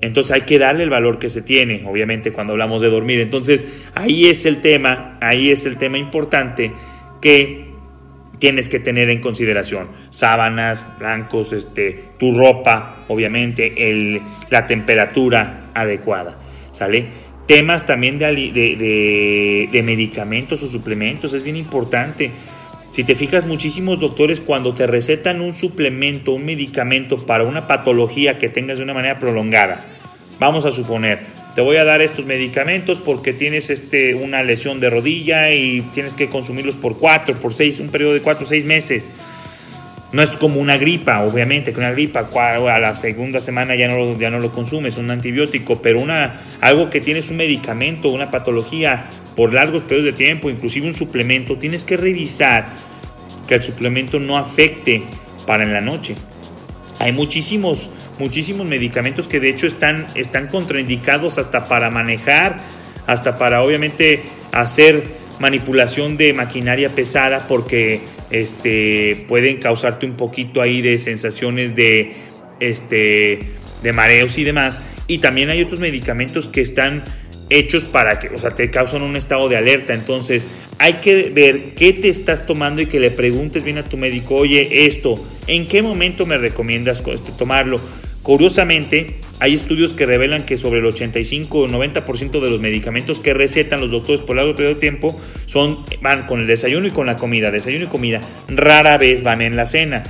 Entonces 0.00 0.32
hay 0.32 0.42
que 0.42 0.58
darle 0.58 0.84
el 0.84 0.90
valor 0.90 1.18
que 1.18 1.30
se 1.30 1.42
tiene, 1.42 1.82
obviamente, 1.86 2.32
cuando 2.32 2.52
hablamos 2.52 2.82
de 2.82 2.90
dormir. 2.90 3.20
Entonces 3.20 3.66
ahí 3.94 4.26
es 4.26 4.46
el 4.46 4.58
tema, 4.58 5.18
ahí 5.20 5.50
es 5.50 5.64
el 5.64 5.78
tema 5.78 5.98
importante 5.98 6.72
que 7.20 7.66
tienes 8.38 8.68
que 8.68 8.78
tener 8.78 9.08
en 9.10 9.20
consideración. 9.20 9.88
Sábanas, 10.10 10.86
blancos, 10.98 11.52
este, 11.52 12.10
tu 12.18 12.36
ropa, 12.36 13.04
obviamente, 13.08 13.90
el, 13.90 14.20
la 14.50 14.66
temperatura 14.66 15.70
adecuada. 15.74 16.38
¿Sale? 16.70 17.06
Temas 17.46 17.86
también 17.86 18.18
de, 18.18 18.26
de, 18.32 19.68
de 19.70 19.82
medicamentos 19.82 20.62
o 20.62 20.66
suplementos, 20.66 21.32
es 21.32 21.42
bien 21.42 21.56
importante. 21.56 22.32
Si 22.90 23.04
te 23.04 23.14
fijas, 23.14 23.44
muchísimos 23.44 24.00
doctores 24.00 24.40
cuando 24.40 24.74
te 24.74 24.86
recetan 24.86 25.40
un 25.40 25.54
suplemento, 25.54 26.32
un 26.32 26.44
medicamento 26.44 27.18
para 27.24 27.44
una 27.44 27.66
patología 27.66 28.38
que 28.38 28.48
tengas 28.48 28.78
de 28.78 28.84
una 28.84 28.94
manera 28.94 29.18
prolongada, 29.18 29.84
vamos 30.40 30.64
a 30.64 30.70
suponer, 30.70 31.20
te 31.54 31.60
voy 31.60 31.76
a 31.76 31.84
dar 31.84 32.02
estos 32.02 32.24
medicamentos 32.26 32.98
porque 32.98 33.32
tienes 33.32 33.70
este, 33.70 34.14
una 34.14 34.42
lesión 34.42 34.80
de 34.80 34.90
rodilla 34.90 35.52
y 35.52 35.82
tienes 35.94 36.14
que 36.14 36.28
consumirlos 36.28 36.74
por 36.74 36.98
cuatro, 36.98 37.34
por 37.36 37.54
seis, 37.54 37.80
un 37.80 37.88
periodo 37.88 38.14
de 38.14 38.22
cuatro 38.22 38.44
o 38.44 38.48
seis 38.48 38.64
meses. 38.64 39.12
No 40.16 40.22
es 40.22 40.38
como 40.38 40.60
una 40.60 40.78
gripa, 40.78 41.20
obviamente, 41.20 41.74
que 41.74 41.78
una 41.78 41.92
gripa 41.92 42.30
a 42.34 42.78
la 42.78 42.94
segunda 42.94 43.38
semana 43.38 43.74
ya 43.74 43.86
no, 43.86 43.98
lo, 43.98 44.18
ya 44.18 44.30
no 44.30 44.38
lo 44.38 44.50
consumes, 44.50 44.96
un 44.96 45.10
antibiótico, 45.10 45.82
pero 45.82 46.00
una, 46.00 46.40
algo 46.62 46.88
que 46.88 47.02
tienes 47.02 47.28
un 47.28 47.36
medicamento, 47.36 48.08
una 48.08 48.30
patología 48.30 49.10
por 49.36 49.52
largos 49.52 49.82
periodos 49.82 50.06
de 50.06 50.12
tiempo, 50.14 50.48
inclusive 50.48 50.86
un 50.86 50.94
suplemento, 50.94 51.58
tienes 51.58 51.84
que 51.84 51.98
revisar 51.98 52.64
que 53.46 53.56
el 53.56 53.62
suplemento 53.62 54.18
no 54.18 54.38
afecte 54.38 55.02
para 55.46 55.64
en 55.64 55.74
la 55.74 55.82
noche. 55.82 56.14
Hay 56.98 57.12
muchísimos, 57.12 57.90
muchísimos 58.18 58.66
medicamentos 58.66 59.28
que 59.28 59.38
de 59.38 59.50
hecho 59.50 59.66
están, 59.66 60.06
están 60.14 60.46
contraindicados 60.46 61.36
hasta 61.36 61.66
para 61.66 61.90
manejar, 61.90 62.56
hasta 63.06 63.36
para 63.36 63.62
obviamente 63.62 64.22
hacer 64.50 65.04
manipulación 65.40 66.16
de 66.16 66.32
maquinaria 66.32 66.88
pesada 66.88 67.44
porque 67.46 68.00
este, 68.30 69.24
pueden 69.28 69.58
causarte 69.58 70.06
un 70.06 70.16
poquito 70.16 70.60
ahí 70.60 70.82
de 70.82 70.98
sensaciones 70.98 71.74
de, 71.76 72.14
este, 72.60 73.38
de 73.82 73.92
mareos 73.92 74.38
y 74.38 74.44
demás. 74.44 74.80
Y 75.06 75.18
también 75.18 75.50
hay 75.50 75.62
otros 75.62 75.80
medicamentos 75.80 76.48
que 76.48 76.60
están 76.60 77.04
hechos 77.48 77.84
para 77.84 78.18
que, 78.18 78.28
o 78.28 78.38
sea, 78.38 78.50
te 78.50 78.70
causan 78.70 79.02
un 79.02 79.16
estado 79.16 79.48
de 79.48 79.56
alerta. 79.56 79.94
Entonces, 79.94 80.48
hay 80.78 80.94
que 80.94 81.30
ver 81.30 81.74
qué 81.76 81.92
te 81.92 82.08
estás 82.08 82.46
tomando 82.46 82.82
y 82.82 82.86
que 82.86 83.00
le 83.00 83.10
preguntes 83.10 83.64
bien 83.64 83.78
a 83.78 83.82
tu 83.82 83.96
médico, 83.96 84.36
oye, 84.36 84.86
esto, 84.86 85.24
¿en 85.46 85.66
qué 85.66 85.82
momento 85.82 86.26
me 86.26 86.38
recomiendas 86.38 87.02
este, 87.06 87.32
tomarlo? 87.32 87.80
Curiosamente, 88.26 89.18
hay 89.38 89.54
estudios 89.54 89.94
que 89.94 90.04
revelan 90.04 90.44
que 90.44 90.58
sobre 90.58 90.80
el 90.80 90.86
85 90.86 91.60
o 91.60 91.68
90% 91.68 92.40
de 92.40 92.50
los 92.50 92.60
medicamentos 92.60 93.20
que 93.20 93.32
recetan 93.32 93.80
los 93.80 93.92
doctores 93.92 94.20
por 94.20 94.34
largo 94.34 94.52
periodo 94.52 94.74
de 94.74 94.80
tiempo 94.80 95.16
son, 95.44 95.86
van 96.02 96.26
con 96.26 96.40
el 96.40 96.48
desayuno 96.48 96.88
y 96.88 96.90
con 96.90 97.06
la 97.06 97.14
comida, 97.14 97.52
desayuno 97.52 97.84
y 97.84 97.86
comida. 97.86 98.20
Rara 98.48 98.98
vez 98.98 99.22
van 99.22 99.42
en 99.42 99.54
la 99.54 99.64
cena. 99.64 100.02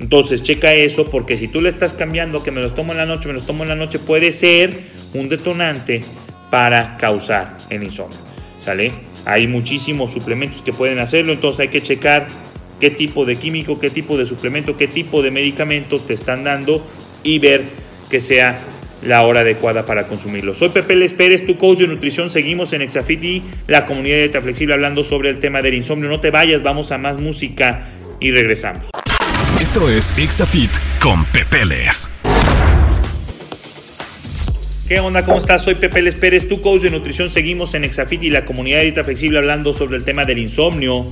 Entonces, 0.00 0.42
checa 0.42 0.72
eso 0.72 1.04
porque 1.10 1.38
si 1.38 1.46
tú 1.46 1.60
le 1.60 1.68
estás 1.68 1.94
cambiando 1.94 2.42
que 2.42 2.50
me 2.50 2.60
los 2.60 2.74
tomo 2.74 2.90
en 2.90 2.98
la 2.98 3.06
noche, 3.06 3.28
me 3.28 3.34
los 3.34 3.46
tomo 3.46 3.62
en 3.62 3.68
la 3.68 3.76
noche, 3.76 4.00
puede 4.00 4.32
ser 4.32 4.76
un 5.14 5.28
detonante 5.28 6.02
para 6.50 6.96
causar 6.96 7.56
el 7.70 7.84
insomnio. 7.84 8.18
¿Sale? 8.60 8.90
Hay 9.26 9.46
muchísimos 9.46 10.10
suplementos 10.10 10.62
que 10.62 10.72
pueden 10.72 10.98
hacerlo, 10.98 11.32
entonces 11.32 11.60
hay 11.60 11.68
que 11.68 11.82
checar 11.82 12.26
qué 12.80 12.90
tipo 12.90 13.24
de 13.24 13.36
químico, 13.36 13.78
qué 13.78 13.90
tipo 13.90 14.18
de 14.18 14.26
suplemento, 14.26 14.76
qué 14.76 14.88
tipo 14.88 15.22
de 15.22 15.30
medicamento 15.30 16.00
te 16.00 16.14
están 16.14 16.42
dando 16.42 16.84
y 17.22 17.38
ver 17.38 17.62
que 18.10 18.20
sea 18.20 18.58
la 19.02 19.22
hora 19.22 19.40
adecuada 19.40 19.86
para 19.86 20.06
consumirlo. 20.06 20.54
Soy 20.54 20.70
Pepe 20.70 20.94
Les 20.94 21.14
Pérez, 21.14 21.46
tu 21.46 21.56
coach 21.56 21.78
de 21.78 21.86
nutrición. 21.86 22.30
Seguimos 22.30 22.72
en 22.72 22.82
Exafit 22.82 23.42
la 23.66 23.86
comunidad 23.86 24.16
de 24.16 24.22
Dieta 24.22 24.42
Flexible, 24.42 24.74
hablando 24.74 25.04
sobre 25.04 25.30
el 25.30 25.38
tema 25.38 25.62
del 25.62 25.74
insomnio. 25.74 26.08
No 26.08 26.20
te 26.20 26.30
vayas, 26.30 26.62
vamos 26.62 26.92
a 26.92 26.98
más 26.98 27.18
música 27.18 27.88
y 28.20 28.30
regresamos. 28.30 28.90
Esto 29.60 29.88
es 29.90 30.16
Exafit 30.18 30.70
con 31.00 31.24
Pepe 31.26 31.64
Les. 31.64 32.10
¿Qué 34.88 34.98
onda? 34.98 35.24
¿Cómo 35.24 35.38
estás? 35.38 35.62
Soy 35.62 35.76
Pepe 35.76 36.02
Les 36.02 36.16
Pérez, 36.16 36.48
tu 36.48 36.60
coach 36.60 36.82
de 36.82 36.90
nutrición. 36.90 37.30
Seguimos 37.30 37.74
en 37.74 37.84
Exafit 37.84 38.22
y 38.24 38.30
la 38.30 38.44
comunidad 38.44 38.78
de 38.78 38.84
Dieta 38.84 39.04
Flexible 39.04 39.38
hablando 39.38 39.72
sobre 39.72 39.96
el 39.96 40.04
tema 40.04 40.24
del 40.24 40.38
insomnio. 40.38 41.06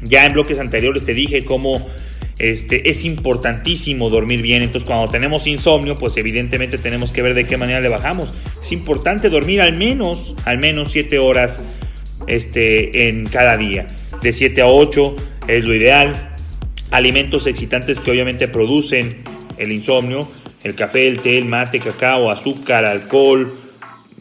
Ya 0.00 0.24
en 0.26 0.32
bloques 0.32 0.58
anteriores 0.58 1.04
te 1.04 1.14
dije 1.14 1.44
cómo 1.44 1.86
este, 2.38 2.90
es 2.90 3.04
importantísimo 3.04 4.10
dormir 4.10 4.42
bien. 4.42 4.62
Entonces, 4.62 4.86
cuando 4.86 5.08
tenemos 5.08 5.46
insomnio, 5.46 5.96
pues 5.96 6.16
evidentemente 6.16 6.78
tenemos 6.78 7.12
que 7.12 7.22
ver 7.22 7.34
de 7.34 7.46
qué 7.46 7.56
manera 7.56 7.80
le 7.80 7.88
bajamos. 7.88 8.32
Es 8.62 8.72
importante 8.72 9.28
dormir 9.28 9.60
al 9.60 9.74
menos, 9.74 10.34
al 10.44 10.58
menos 10.58 10.92
7 10.92 11.18
horas 11.18 11.62
este, 12.26 13.08
en 13.08 13.26
cada 13.26 13.56
día. 13.56 13.86
De 14.22 14.32
7 14.32 14.62
a 14.62 14.66
8 14.66 15.16
es 15.48 15.64
lo 15.64 15.74
ideal. 15.74 16.34
Alimentos 16.90 17.46
excitantes 17.46 18.00
que 18.00 18.10
obviamente 18.10 18.48
producen 18.48 19.22
el 19.58 19.72
insomnio. 19.72 20.28
El 20.62 20.74
café, 20.74 21.08
el 21.08 21.20
té, 21.20 21.36
el 21.38 21.44
mate, 21.44 21.78
cacao, 21.78 22.30
azúcar, 22.30 22.86
alcohol, 22.86 23.52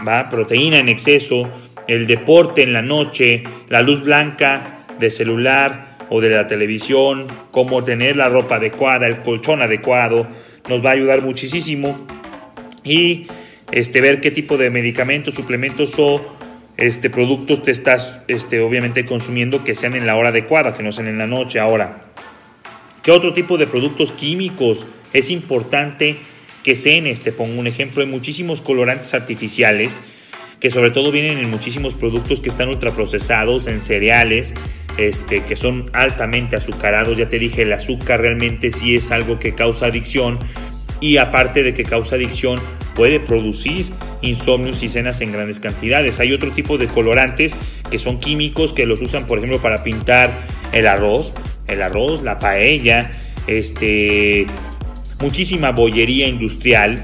¿va? 0.06 0.28
proteína 0.30 0.80
en 0.80 0.90
exceso, 0.90 1.50
el 1.88 2.06
deporte 2.06 2.64
en 2.64 2.74
la 2.74 2.82
noche, 2.82 3.44
la 3.70 3.82
luz 3.82 4.02
blanca 4.02 4.86
de 5.00 5.10
celular, 5.10 5.93
o 6.16 6.22
de 6.22 6.30
la 6.30 6.46
televisión, 6.46 7.26
cómo 7.50 7.82
tener 7.82 8.18
la 8.18 8.30
ropa 8.30 8.58
adecuada, 8.58 9.08
el 9.08 9.24
colchón 9.24 9.64
adecuado, 9.64 10.28
nos 10.70 10.86
va 10.86 10.92
a 10.92 10.94
ayudar 10.94 11.24
muchísimo. 11.24 12.06
Y 12.84 13.26
este, 13.72 14.00
ver 14.00 14.22
qué 14.22 14.30
tipo 14.30 14.58
de 14.58 14.70
medicamentos, 14.70 15.34
suplementos 15.34 15.96
o 15.98 16.24
este, 16.78 17.10
productos 17.10 17.64
te 17.64 17.72
estás 17.72 18.22
este, 18.28 18.62
obviamente 18.62 19.06
consumiendo 19.06 19.64
que 19.64 19.74
sean 19.74 19.96
en 19.96 20.06
la 20.06 20.16
hora 20.16 20.30
adecuada, 20.30 20.76
que 20.76 20.84
no 20.84 20.92
sean 20.92 21.08
en 21.08 21.18
la 21.18 21.26
noche. 21.26 21.60
Ahora, 21.60 22.06
¿qué 23.02 23.10
otro 23.10 23.34
tipo 23.34 23.58
de 23.58 23.66
productos 23.66 24.12
químicos 24.12 24.86
es 25.14 25.32
importante 25.32 26.18
que 26.62 26.76
sean? 26.76 27.08
Este, 27.08 27.32
pongo 27.32 27.60
un 27.60 27.66
ejemplo, 27.66 28.04
hay 28.04 28.08
muchísimos 28.08 28.62
colorantes 28.62 29.16
artificiales 29.16 30.04
que 30.60 30.70
sobre 30.70 30.92
todo 30.92 31.12
vienen 31.12 31.40
en 31.40 31.50
muchísimos 31.50 31.96
productos 31.96 32.40
que 32.40 32.50
están 32.50 32.70
ultraprocesados, 32.70 33.66
en 33.68 33.82
cereales, 33.82 34.54
este, 34.98 35.44
que 35.44 35.56
son 35.56 35.86
altamente 35.94 36.56
azucarados. 36.56 37.18
Ya 37.18 37.30
te 37.30 37.40
dije, 37.40 37.64
el 37.64 37.74
azúcar 37.74 38.22
realmente 38.22 38.72
sí 38.72 38.96
es 38.96 39.12
algo 39.12 39.40
que 39.40 39.56
causa 39.56 39.88
adicción 39.88 40.40
y 41.04 41.18
aparte 41.18 41.64
de 41.64 41.74
que 41.74 41.84
causa 41.84 42.16
adicción, 42.16 42.62
puede 42.96 43.20
producir 43.20 43.92
insomnio 44.22 44.74
y 44.80 44.88
cenas 44.88 45.20
en 45.22 45.32
grandes 45.32 45.60
cantidades. 45.60 46.20
Hay 46.20 46.32
otro 46.32 46.52
tipo 46.52 46.78
de 46.78 46.88
colorantes 46.88 47.56
que 47.92 48.00
son 48.00 48.20
químicos 48.20 48.72
que 48.72 48.86
los 48.86 49.02
usan, 49.02 49.28
por 49.28 49.40
ejemplo, 49.40 49.60
para 49.60 49.84
pintar 49.84 50.32
el 50.72 50.88
arroz, 50.88 51.34
el 51.68 51.82
arroz, 51.82 52.24
la 52.24 52.40
paella, 52.40 53.12
este, 53.48 54.46
muchísima 55.20 55.72
bollería 55.72 56.28
industrial, 56.28 56.96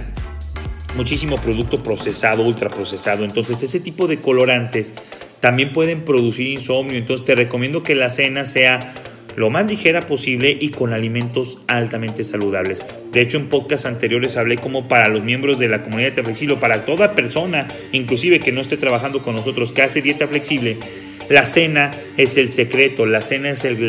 muchísimo 0.96 1.36
producto 1.36 1.84
procesado, 1.84 2.44
ultraprocesado. 2.44 3.26
Entonces, 3.26 3.62
ese 3.64 3.80
tipo 3.80 4.08
de 4.08 4.20
colorantes 4.20 4.94
también 5.40 5.74
pueden 5.74 6.06
producir 6.06 6.48
insomnio. 6.48 6.98
Entonces 6.98 7.26
te 7.26 7.36
recomiendo 7.36 7.84
que 7.84 7.96
la 7.96 8.10
cena 8.10 8.46
sea 8.46 8.94
lo 9.36 9.50
más 9.50 9.66
ligera 9.68 10.06
posible 10.06 10.58
y 10.60 10.70
con 10.70 10.92
alimentos 10.92 11.60
altamente 11.68 12.24
saludables. 12.24 12.86
De 13.14 13.22
hecho, 13.22 13.38
en 13.38 13.48
podcasts 13.48 13.86
anteriores 13.86 14.36
hablé 14.38 14.58
como 14.58 14.88
para 14.88 15.08
los 15.08 15.24
miembros 15.24 15.60
de 15.60 15.70
la 15.70 15.82
comunidad 15.82 16.12
de 16.12 16.24
flexible, 16.24 16.58
para 16.58 16.84
toda 16.84 17.16
persona, 17.16 17.68
inclusive 17.92 18.40
que 18.40 18.52
no 18.52 18.60
esté 18.60 18.76
trabajando 18.76 19.20
con 19.20 19.36
nosotros, 19.36 19.72
que 19.72 19.82
hace 19.82 20.02
dieta 20.02 20.28
flexible, 20.28 20.78
la 21.30 21.46
cena 21.46 21.92
es 22.18 22.38
el 22.38 22.50
secreto, 22.50 23.06
la 23.06 23.22
cena 23.22 23.52
es 23.52 23.64
el, 23.64 23.88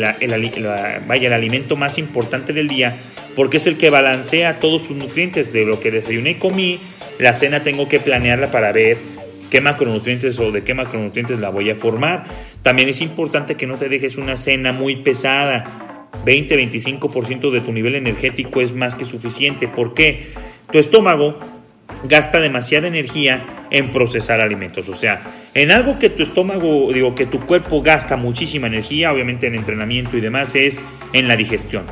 vaya, 1.07 1.27
el 1.27 1.33
alimento 1.33 1.75
más 1.75 1.97
importante 1.97 2.53
del 2.53 2.67
día 2.67 2.95
porque 3.35 3.57
es 3.57 3.67
el 3.67 3.77
que 3.77 3.89
balancea 3.89 4.59
todos 4.59 4.83
sus 4.83 4.95
nutrientes 4.95 5.53
de 5.53 5.65
lo 5.65 5.79
que 5.79 5.91
desayuné 5.91 6.31
y 6.31 6.35
comí. 6.35 6.79
La 7.19 7.33
cena 7.33 7.63
tengo 7.63 7.87
que 7.87 7.99
planearla 7.99 8.51
para 8.51 8.71
ver 8.71 8.97
qué 9.51 9.61
macronutrientes 9.61 10.39
o 10.39 10.51
de 10.51 10.63
qué 10.63 10.73
macronutrientes 10.73 11.39
la 11.39 11.49
voy 11.49 11.69
a 11.69 11.75
formar. 11.75 12.25
También 12.63 12.89
es 12.89 13.01
importante 13.01 13.55
que 13.55 13.67
no 13.67 13.77
te 13.77 13.89
dejes 13.89 14.17
una 14.17 14.37
cena 14.37 14.71
muy 14.71 14.95
pesada. 14.95 16.07
20-25% 16.25 17.51
de 17.51 17.61
tu 17.61 17.71
nivel 17.71 17.95
energético 17.95 18.61
es 18.61 18.73
más 18.73 18.95
que 18.95 19.05
suficiente. 19.05 19.67
¿Por 19.67 19.93
qué? 19.93 20.29
Tu 20.71 20.79
estómago 20.79 21.37
gasta 22.07 22.39
demasiada 22.39 22.87
energía 22.87 23.67
en 23.69 23.91
procesar 23.91 24.39
alimentos. 24.39 24.87
O 24.87 24.93
sea, 24.93 25.21
en 25.53 25.71
algo 25.71 25.99
que 25.99 26.09
tu 26.09 26.23
estómago, 26.23 26.91
digo, 26.93 27.13
que 27.13 27.25
tu 27.25 27.45
cuerpo 27.45 27.81
gasta 27.81 28.15
muchísima 28.15 28.67
energía, 28.67 29.11
obviamente 29.11 29.47
en 29.47 29.55
entrenamiento 29.55 30.17
y 30.17 30.21
demás, 30.21 30.55
es 30.55 30.81
en 31.13 31.27
la 31.27 31.35
digestión. 31.35 31.83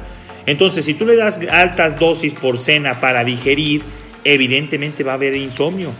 Entonces, 0.45 0.85
si 0.85 0.93
tú 0.93 1.05
le 1.05 1.17
das 1.17 1.39
altas 1.51 1.99
dosis 1.99 2.33
por 2.33 2.57
cena 2.57 3.01
para 3.01 3.25
digerir, 3.25 3.83
evidentemente 4.23 5.03
va 5.03 5.11
a 5.11 5.15
haber 5.15 5.35
insomnio. 5.35 5.91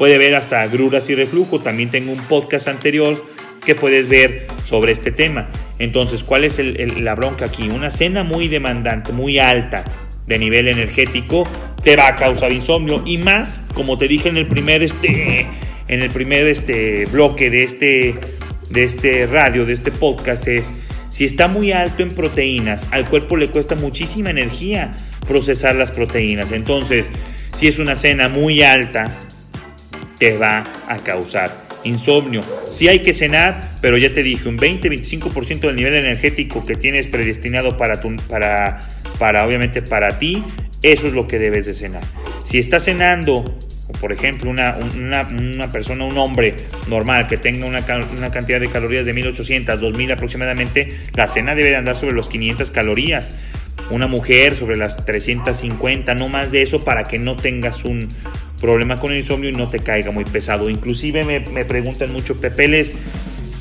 Puede 0.00 0.14
haber 0.14 0.34
hasta 0.34 0.62
agruras 0.62 1.10
y 1.10 1.14
reflujo. 1.14 1.60
También 1.60 1.90
tengo 1.90 2.10
un 2.10 2.22
podcast 2.22 2.68
anterior 2.68 3.22
que 3.62 3.74
puedes 3.74 4.08
ver 4.08 4.46
sobre 4.64 4.92
este 4.92 5.10
tema. 5.10 5.50
Entonces, 5.78 6.24
¿cuál 6.24 6.44
es 6.44 6.58
la 6.58 7.14
bronca 7.14 7.44
aquí? 7.44 7.68
Una 7.68 7.90
cena 7.90 8.24
muy 8.24 8.48
demandante, 8.48 9.12
muy 9.12 9.38
alta 9.38 9.84
de 10.26 10.38
nivel 10.38 10.68
energético, 10.68 11.46
te 11.84 11.96
va 11.96 12.08
a 12.08 12.16
causar 12.16 12.50
insomnio. 12.50 13.02
Y 13.04 13.18
más, 13.18 13.62
como 13.74 13.98
te 13.98 14.08
dije 14.08 14.30
en 14.30 14.38
el 14.38 14.48
primer, 14.48 14.82
este, 14.82 15.46
en 15.88 16.00
el 16.00 16.10
primer 16.10 16.46
este, 16.46 17.04
bloque 17.04 17.50
de 17.50 17.64
este, 17.64 18.14
de 18.70 18.84
este 18.84 19.26
radio, 19.26 19.66
de 19.66 19.74
este 19.74 19.90
podcast, 19.90 20.48
es 20.48 20.72
si 21.10 21.26
está 21.26 21.46
muy 21.46 21.72
alto 21.72 22.02
en 22.02 22.08
proteínas, 22.08 22.86
al 22.90 23.04
cuerpo 23.04 23.36
le 23.36 23.48
cuesta 23.50 23.74
muchísima 23.74 24.30
energía 24.30 24.96
procesar 25.26 25.74
las 25.76 25.90
proteínas. 25.90 26.52
Entonces, 26.52 27.10
si 27.52 27.68
es 27.68 27.78
una 27.78 27.96
cena 27.96 28.30
muy 28.30 28.62
alta, 28.62 29.18
te 30.20 30.36
va 30.36 30.62
a 30.86 30.98
causar 30.98 31.66
insomnio. 31.82 32.42
Sí 32.70 32.88
hay 32.88 33.00
que 33.00 33.12
cenar, 33.12 33.60
pero 33.80 33.96
ya 33.96 34.10
te 34.10 34.22
dije, 34.22 34.48
un 34.48 34.58
20-25% 34.58 35.60
del 35.60 35.76
nivel 35.76 35.94
energético 35.94 36.64
que 36.64 36.76
tienes 36.76 37.08
predestinado 37.08 37.76
para, 37.76 38.00
tu, 38.00 38.14
para, 38.28 38.78
para, 39.18 39.46
obviamente, 39.46 39.82
para 39.82 40.18
ti, 40.18 40.44
eso 40.82 41.06
es 41.08 41.14
lo 41.14 41.26
que 41.26 41.38
debes 41.38 41.66
de 41.66 41.74
cenar. 41.74 42.02
Si 42.44 42.58
estás 42.58 42.84
cenando, 42.84 43.58
por 43.98 44.12
ejemplo, 44.12 44.50
una, 44.50 44.76
una, 44.76 45.72
persona, 45.72 46.04
un 46.04 46.18
hombre 46.18 46.54
normal 46.88 47.26
que 47.26 47.38
tenga 47.38 47.66
una, 47.66 47.84
una, 48.16 48.30
cantidad 48.30 48.60
de 48.60 48.68
calorías 48.68 49.06
de 49.06 49.14
1800, 49.14 49.80
2000 49.80 50.12
aproximadamente, 50.12 50.88
la 51.14 51.28
cena 51.28 51.54
debe 51.54 51.70
de 51.70 51.76
andar 51.76 51.96
sobre 51.96 52.14
los 52.14 52.28
500 52.28 52.70
calorías. 52.70 53.36
Una 53.90 54.06
mujer 54.06 54.56
sobre 54.56 54.76
las 54.76 55.04
350, 55.04 56.14
no 56.14 56.28
más 56.28 56.50
de 56.50 56.62
eso, 56.62 56.84
para 56.84 57.04
que 57.04 57.18
no 57.18 57.36
tengas 57.36 57.84
un 57.84 58.08
problema 58.60 58.96
con 58.96 59.12
el 59.12 59.18
insomnio 59.18 59.50
y 59.50 59.52
no 59.52 59.68
te 59.68 59.80
caiga 59.80 60.10
muy 60.10 60.24
pesado. 60.24 60.70
Inclusive 60.70 61.24
me, 61.24 61.40
me 61.40 61.64
preguntan 61.64 62.12
mucho, 62.12 62.40
Pepeles, 62.40 62.94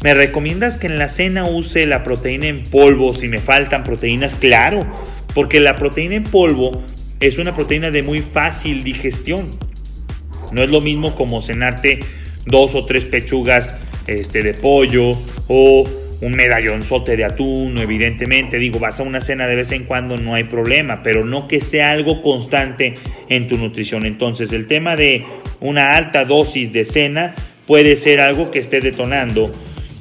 ¿me 0.04 0.14
recomiendas 0.14 0.76
que 0.76 0.88
en 0.88 0.98
la 1.00 1.08
cena 1.08 1.46
use 1.46 1.86
la 1.86 2.04
proteína 2.04 2.48
en 2.48 2.64
polvo 2.64 3.14
si 3.14 3.28
me 3.28 3.40
faltan 3.40 3.84
proteínas? 3.84 4.36
Claro, 4.36 4.86
porque 5.34 5.60
la 5.60 5.76
proteína 5.76 6.16
en 6.16 6.24
polvo 6.24 6.84
es 7.20 7.38
una 7.38 7.56
proteína 7.56 7.92
de 7.92 8.04
muy 8.04 8.22
fácil 8.22 8.84
digestión. 8.84 9.50
No 10.52 10.64
es 10.64 10.70
lo 10.70 10.82
mismo 10.82 11.16
como 11.16 11.42
cenarte 11.42 12.00
dos 12.46 12.76
o 12.76 12.86
tres 12.86 13.06
pechugas 13.06 13.76
este, 14.08 14.42
de 14.42 14.54
pollo 14.54 15.18
o 15.48 15.88
un 16.22 16.34
medallonzote 16.34 17.16
de 17.16 17.24
atún, 17.24 17.78
evidentemente, 17.78 18.60
digo, 18.60 18.80
vas 18.80 19.00
a 19.00 19.04
una 19.04 19.22
cena 19.22 19.48
de 19.48 19.56
vez 19.56 19.72
en 19.72 19.86
cuando, 19.86 20.18
no 20.18 20.36
hay 20.36 20.44
problema, 20.44 21.02
pero 21.02 21.24
no 21.24 21.48
que 21.48 21.62
sea 21.62 21.92
algo 21.92 22.22
constante 22.22 22.94
en 23.30 23.48
tu 23.48 23.58
nutrición. 23.58 24.06
Entonces, 24.06 24.52
el 24.52 24.68
tema 24.68 24.96
de 24.96 25.24
una 25.62 25.94
alta 25.94 26.26
dosis 26.26 26.74
de 26.74 26.84
cena 26.84 27.36
puede 27.66 27.96
ser 27.96 28.20
algo 28.20 28.52
que 28.52 28.60
esté 28.60 28.82
detonando 28.82 29.52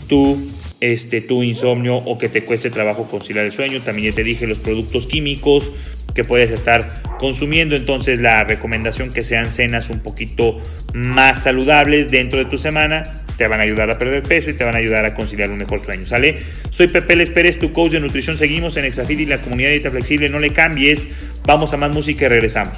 tu, 0.09 0.51
este, 0.81 1.21
tu 1.21 1.45
insomnio 1.45 1.97
o 1.97 2.19
que 2.19 2.29
te 2.29 2.43
cueste 2.43 2.71
trabajo 2.71 3.07
conciliar 3.07 3.45
el 3.45 3.53
sueño. 3.53 3.81
También 3.81 4.11
ya 4.11 4.17
te 4.17 4.25
dije 4.25 4.47
los 4.49 4.59
productos 4.59 5.07
químicos 5.07 5.71
que 6.15 6.25
puedes 6.25 6.51
estar 6.51 6.85
consumiendo. 7.21 7.77
Entonces, 7.77 8.19
la 8.19 8.43
recomendación 8.43 9.11
que 9.11 9.23
sean 9.23 9.53
cenas 9.53 9.89
un 9.89 10.01
poquito 10.01 10.57
más 10.95 11.45
saludables 11.45 12.11
dentro 12.11 12.41
de 12.41 12.47
tu 12.47 12.57
semana 12.57 13.05
te 13.39 13.47
van 13.47 13.61
a 13.61 13.63
ayudar 13.63 13.89
a 13.91 13.99
perder 13.99 14.25
peso 14.25 14.51
y 14.51 14.55
te 14.55 14.65
van 14.65 14.75
a 14.75 14.79
ayudar 14.79 15.07
a 15.07 15.15
conciliar 15.15 15.49
un 15.49 15.59
mejor 15.59 15.79
sueño, 15.79 16.05
¿sale? 16.07 16.41
Soy 16.71 16.89
Pepe 16.89 17.15
Les 17.15 17.59
tu 17.59 17.73
coach 17.73 17.93
de 17.93 18.01
nutrición. 18.01 18.37
Seguimos 18.37 18.77
en 18.77 18.85
Exafit 18.85 19.21
y 19.21 19.27
la 19.27 19.39
comunidad 19.39 19.71
dieta 19.71 19.93
flexible. 19.93 20.29
No 20.29 20.41
le 20.41 20.53
cambies. 20.53 21.09
Vamos 21.47 21.73
a 21.73 21.77
más 21.77 21.93
música 21.93 22.25
y 22.25 22.29
regresamos. 22.29 22.75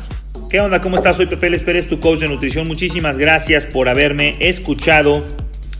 ¿Qué 0.50 0.60
onda? 0.60 0.82
¿Cómo 0.82 0.96
estás? 0.96 1.16
Soy 1.16 1.26
Pepe 1.26 1.48
Les 1.48 1.64
tu 1.88 1.98
coach 1.98 2.20
de 2.20 2.28
nutrición. 2.28 2.68
Muchísimas 2.68 3.16
gracias 3.16 3.64
por 3.64 3.88
haberme 3.88 4.36
escuchado 4.38 5.26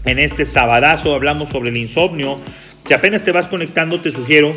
en 0.06 0.18
este 0.18 0.46
sabadazo. 0.46 1.14
Hablamos 1.14 1.50
sobre 1.50 1.68
el 1.68 1.76
insomnio. 1.76 2.36
Si 2.86 2.94
apenas 2.94 3.22
te 3.22 3.32
vas 3.32 3.48
conectando, 3.48 4.00
te 4.00 4.10
sugiero 4.10 4.52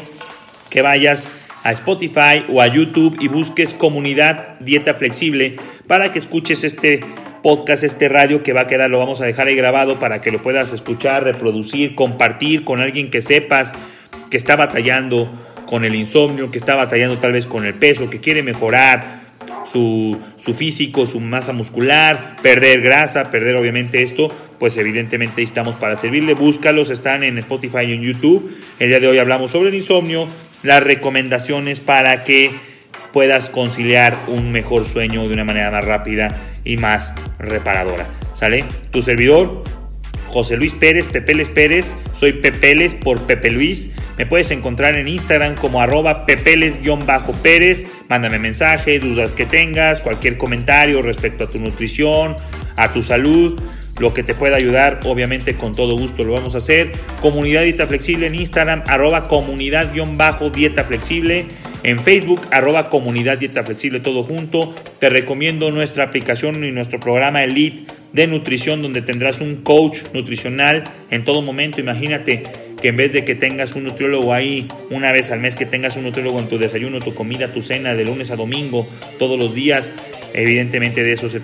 que 0.70 0.82
vayas 0.82 1.28
a 1.64 1.74
Spotify 1.74 2.46
o 2.50 2.62
a 2.62 2.68
YouTube 2.68 3.18
y 3.20 3.28
busques 3.28 3.74
comunidad 3.74 4.58
dieta 4.62 4.94
flexible 4.94 5.58
para 5.86 6.12
que 6.12 6.20
escuches 6.20 6.64
este 6.64 7.02
podcast, 7.44 7.84
este 7.84 8.10
radio 8.10 8.42
que 8.42 8.54
va 8.54 8.62
a 8.62 8.68
quedar, 8.68 8.90
lo 8.90 8.98
vamos 8.98 9.22
a 9.22 9.26
dejar 9.26 9.48
ahí 9.48 9.56
grabado 9.56 10.00
para 10.00 10.22
que 10.22 10.32
lo 10.32 10.42
puedas 10.42 10.72
escuchar, 10.72 11.26
reproducir, 11.26 11.94
compartir 11.94 12.64
con 12.64 12.80
alguien 12.80 13.12
que 13.12 13.22
sepas 13.22 13.74
que 14.32 14.38
está 14.38 14.56
batallando 14.56 15.30
con 15.68 15.86
el 15.86 15.94
insomnio, 15.94 16.50
que 16.50 16.58
está 16.58 16.74
batallando 16.74 17.20
tal 17.20 17.34
vez 17.34 17.46
con 17.46 17.66
el 17.66 17.74
peso, 17.74 18.10
que 18.10 18.22
quiere 18.22 18.42
mejorar 18.42 19.22
su, 19.66 20.18
su, 20.38 20.54
físico, 20.54 21.06
su 21.06 21.20
masa 21.20 21.52
muscular, 21.52 22.38
perder 22.42 22.82
grasa, 22.82 23.30
perder 23.30 23.56
obviamente 23.58 24.02
esto, 24.02 24.32
pues 24.58 24.78
evidentemente 24.78 25.42
estamos 25.42 25.76
para 25.76 25.96
servirle. 25.96 26.34
Búscalos, 26.34 26.90
están 26.90 27.24
en 27.24 27.38
Spotify 27.38 27.86
y 27.88 27.94
en 27.94 28.02
YouTube. 28.02 28.58
El 28.80 28.90
día 28.90 29.00
de 29.00 29.08
hoy 29.08 29.18
hablamos 29.20 29.52
sobre 29.52 29.70
el 29.70 29.76
insomnio, 29.76 30.28
las 30.64 30.82
recomendaciones 30.82 31.82
para 31.82 32.24
que 32.24 32.52
puedas 33.14 33.50
conciliar 33.50 34.18
un 34.28 34.52
mejor 34.52 34.84
sueño 34.84 35.26
de 35.28 35.34
una 35.34 35.46
manera 35.46 35.72
más 35.72 35.86
rápida 35.86 36.36
y 36.66 36.76
más 36.76 37.14
reparadora. 37.40 38.10
¿Sale? 38.34 38.66
Tu 38.92 39.02
servidor, 39.02 39.64
José 40.28 40.58
Luis 40.58 40.74
Pérez, 40.74 41.08
Pepeles 41.08 41.50
Pérez, 41.50 41.96
soy 42.12 42.34
Pepeles 42.34 42.96
por 42.96 43.22
Pepe 43.22 43.52
Luis. 43.52 43.92
Me 44.18 44.26
puedes 44.26 44.50
encontrar 44.50 44.98
en 44.98 45.08
Instagram 45.08 45.56
como 45.56 45.80
arroba 45.80 46.26
pepeles-pérez. 46.26 47.88
Mándame 48.10 48.40
mensaje, 48.40 49.00
dudas 49.00 49.36
que 49.36 49.46
tengas, 49.46 50.02
cualquier 50.02 50.38
comentario 50.38 51.04
respecto 51.04 51.44
a 51.44 51.48
tu 51.48 51.60
nutrición, 51.60 52.36
a 52.76 52.92
tu 52.92 53.04
salud 53.04 53.62
lo 54.00 54.14
que 54.14 54.24
te 54.24 54.34
pueda 54.34 54.56
ayudar, 54.56 55.00
obviamente 55.06 55.56
con 55.56 55.74
todo 55.74 55.98
gusto 55.98 56.24
lo 56.24 56.34
vamos 56.34 56.56
a 56.56 56.60
hacer. 56.60 56.92
Comunidad 57.22 57.64
Dieta 57.64 57.88
Flexible 57.88 58.28
en 58.28 58.36
Instagram, 58.36 58.84
arroba 58.88 59.28
comunidad-dieta 59.28 60.84
flexible. 60.86 61.48
En 61.84 62.00
Facebook, 62.00 62.40
arroba 62.52 62.90
comunidad 62.90 63.38
dieta 63.38 63.62
flexible, 63.64 64.00
todo 64.00 64.24
junto. 64.24 64.74
Te 65.00 65.10
recomiendo 65.10 65.70
nuestra 65.70 66.06
aplicación 66.06 66.64
y 66.64 66.72
nuestro 66.72 66.98
programa 66.98 67.44
Elite 67.44 67.84
de 68.14 68.26
nutrición, 68.26 68.82
donde 68.82 69.02
tendrás 69.02 69.42
un 69.42 69.58
coach 69.58 70.04
nutricional 70.14 70.86
en 71.12 71.26
todo 71.26 71.42
momento. 71.42 71.82
Imagínate 71.82 72.44
que 72.82 72.88
en 72.88 72.96
vez 72.96 73.12
de 73.12 73.26
que 73.26 73.36
tengas 73.36 73.76
un 73.76 73.84
nutriólogo 73.84 74.34
ahí 74.34 74.70
una 74.92 75.12
vez 75.12 75.30
al 75.32 75.42
mes, 75.42 75.58
que 75.58 75.66
tengas 75.66 75.98
un 75.98 76.04
nutriólogo 76.04 76.40
en 76.40 76.48
tu 76.48 76.58
desayuno, 76.58 77.00
tu 77.00 77.14
comida, 77.14 77.52
tu 77.52 77.62
cena, 77.62 77.94
de 77.96 78.06
lunes 78.06 78.32
a 78.32 78.38
domingo, 78.38 78.88
todos 79.20 79.38
los 79.38 79.54
días. 79.54 79.94
Evidentemente 80.34 81.04
de 81.04 81.12
eso 81.12 81.28
se, 81.28 81.42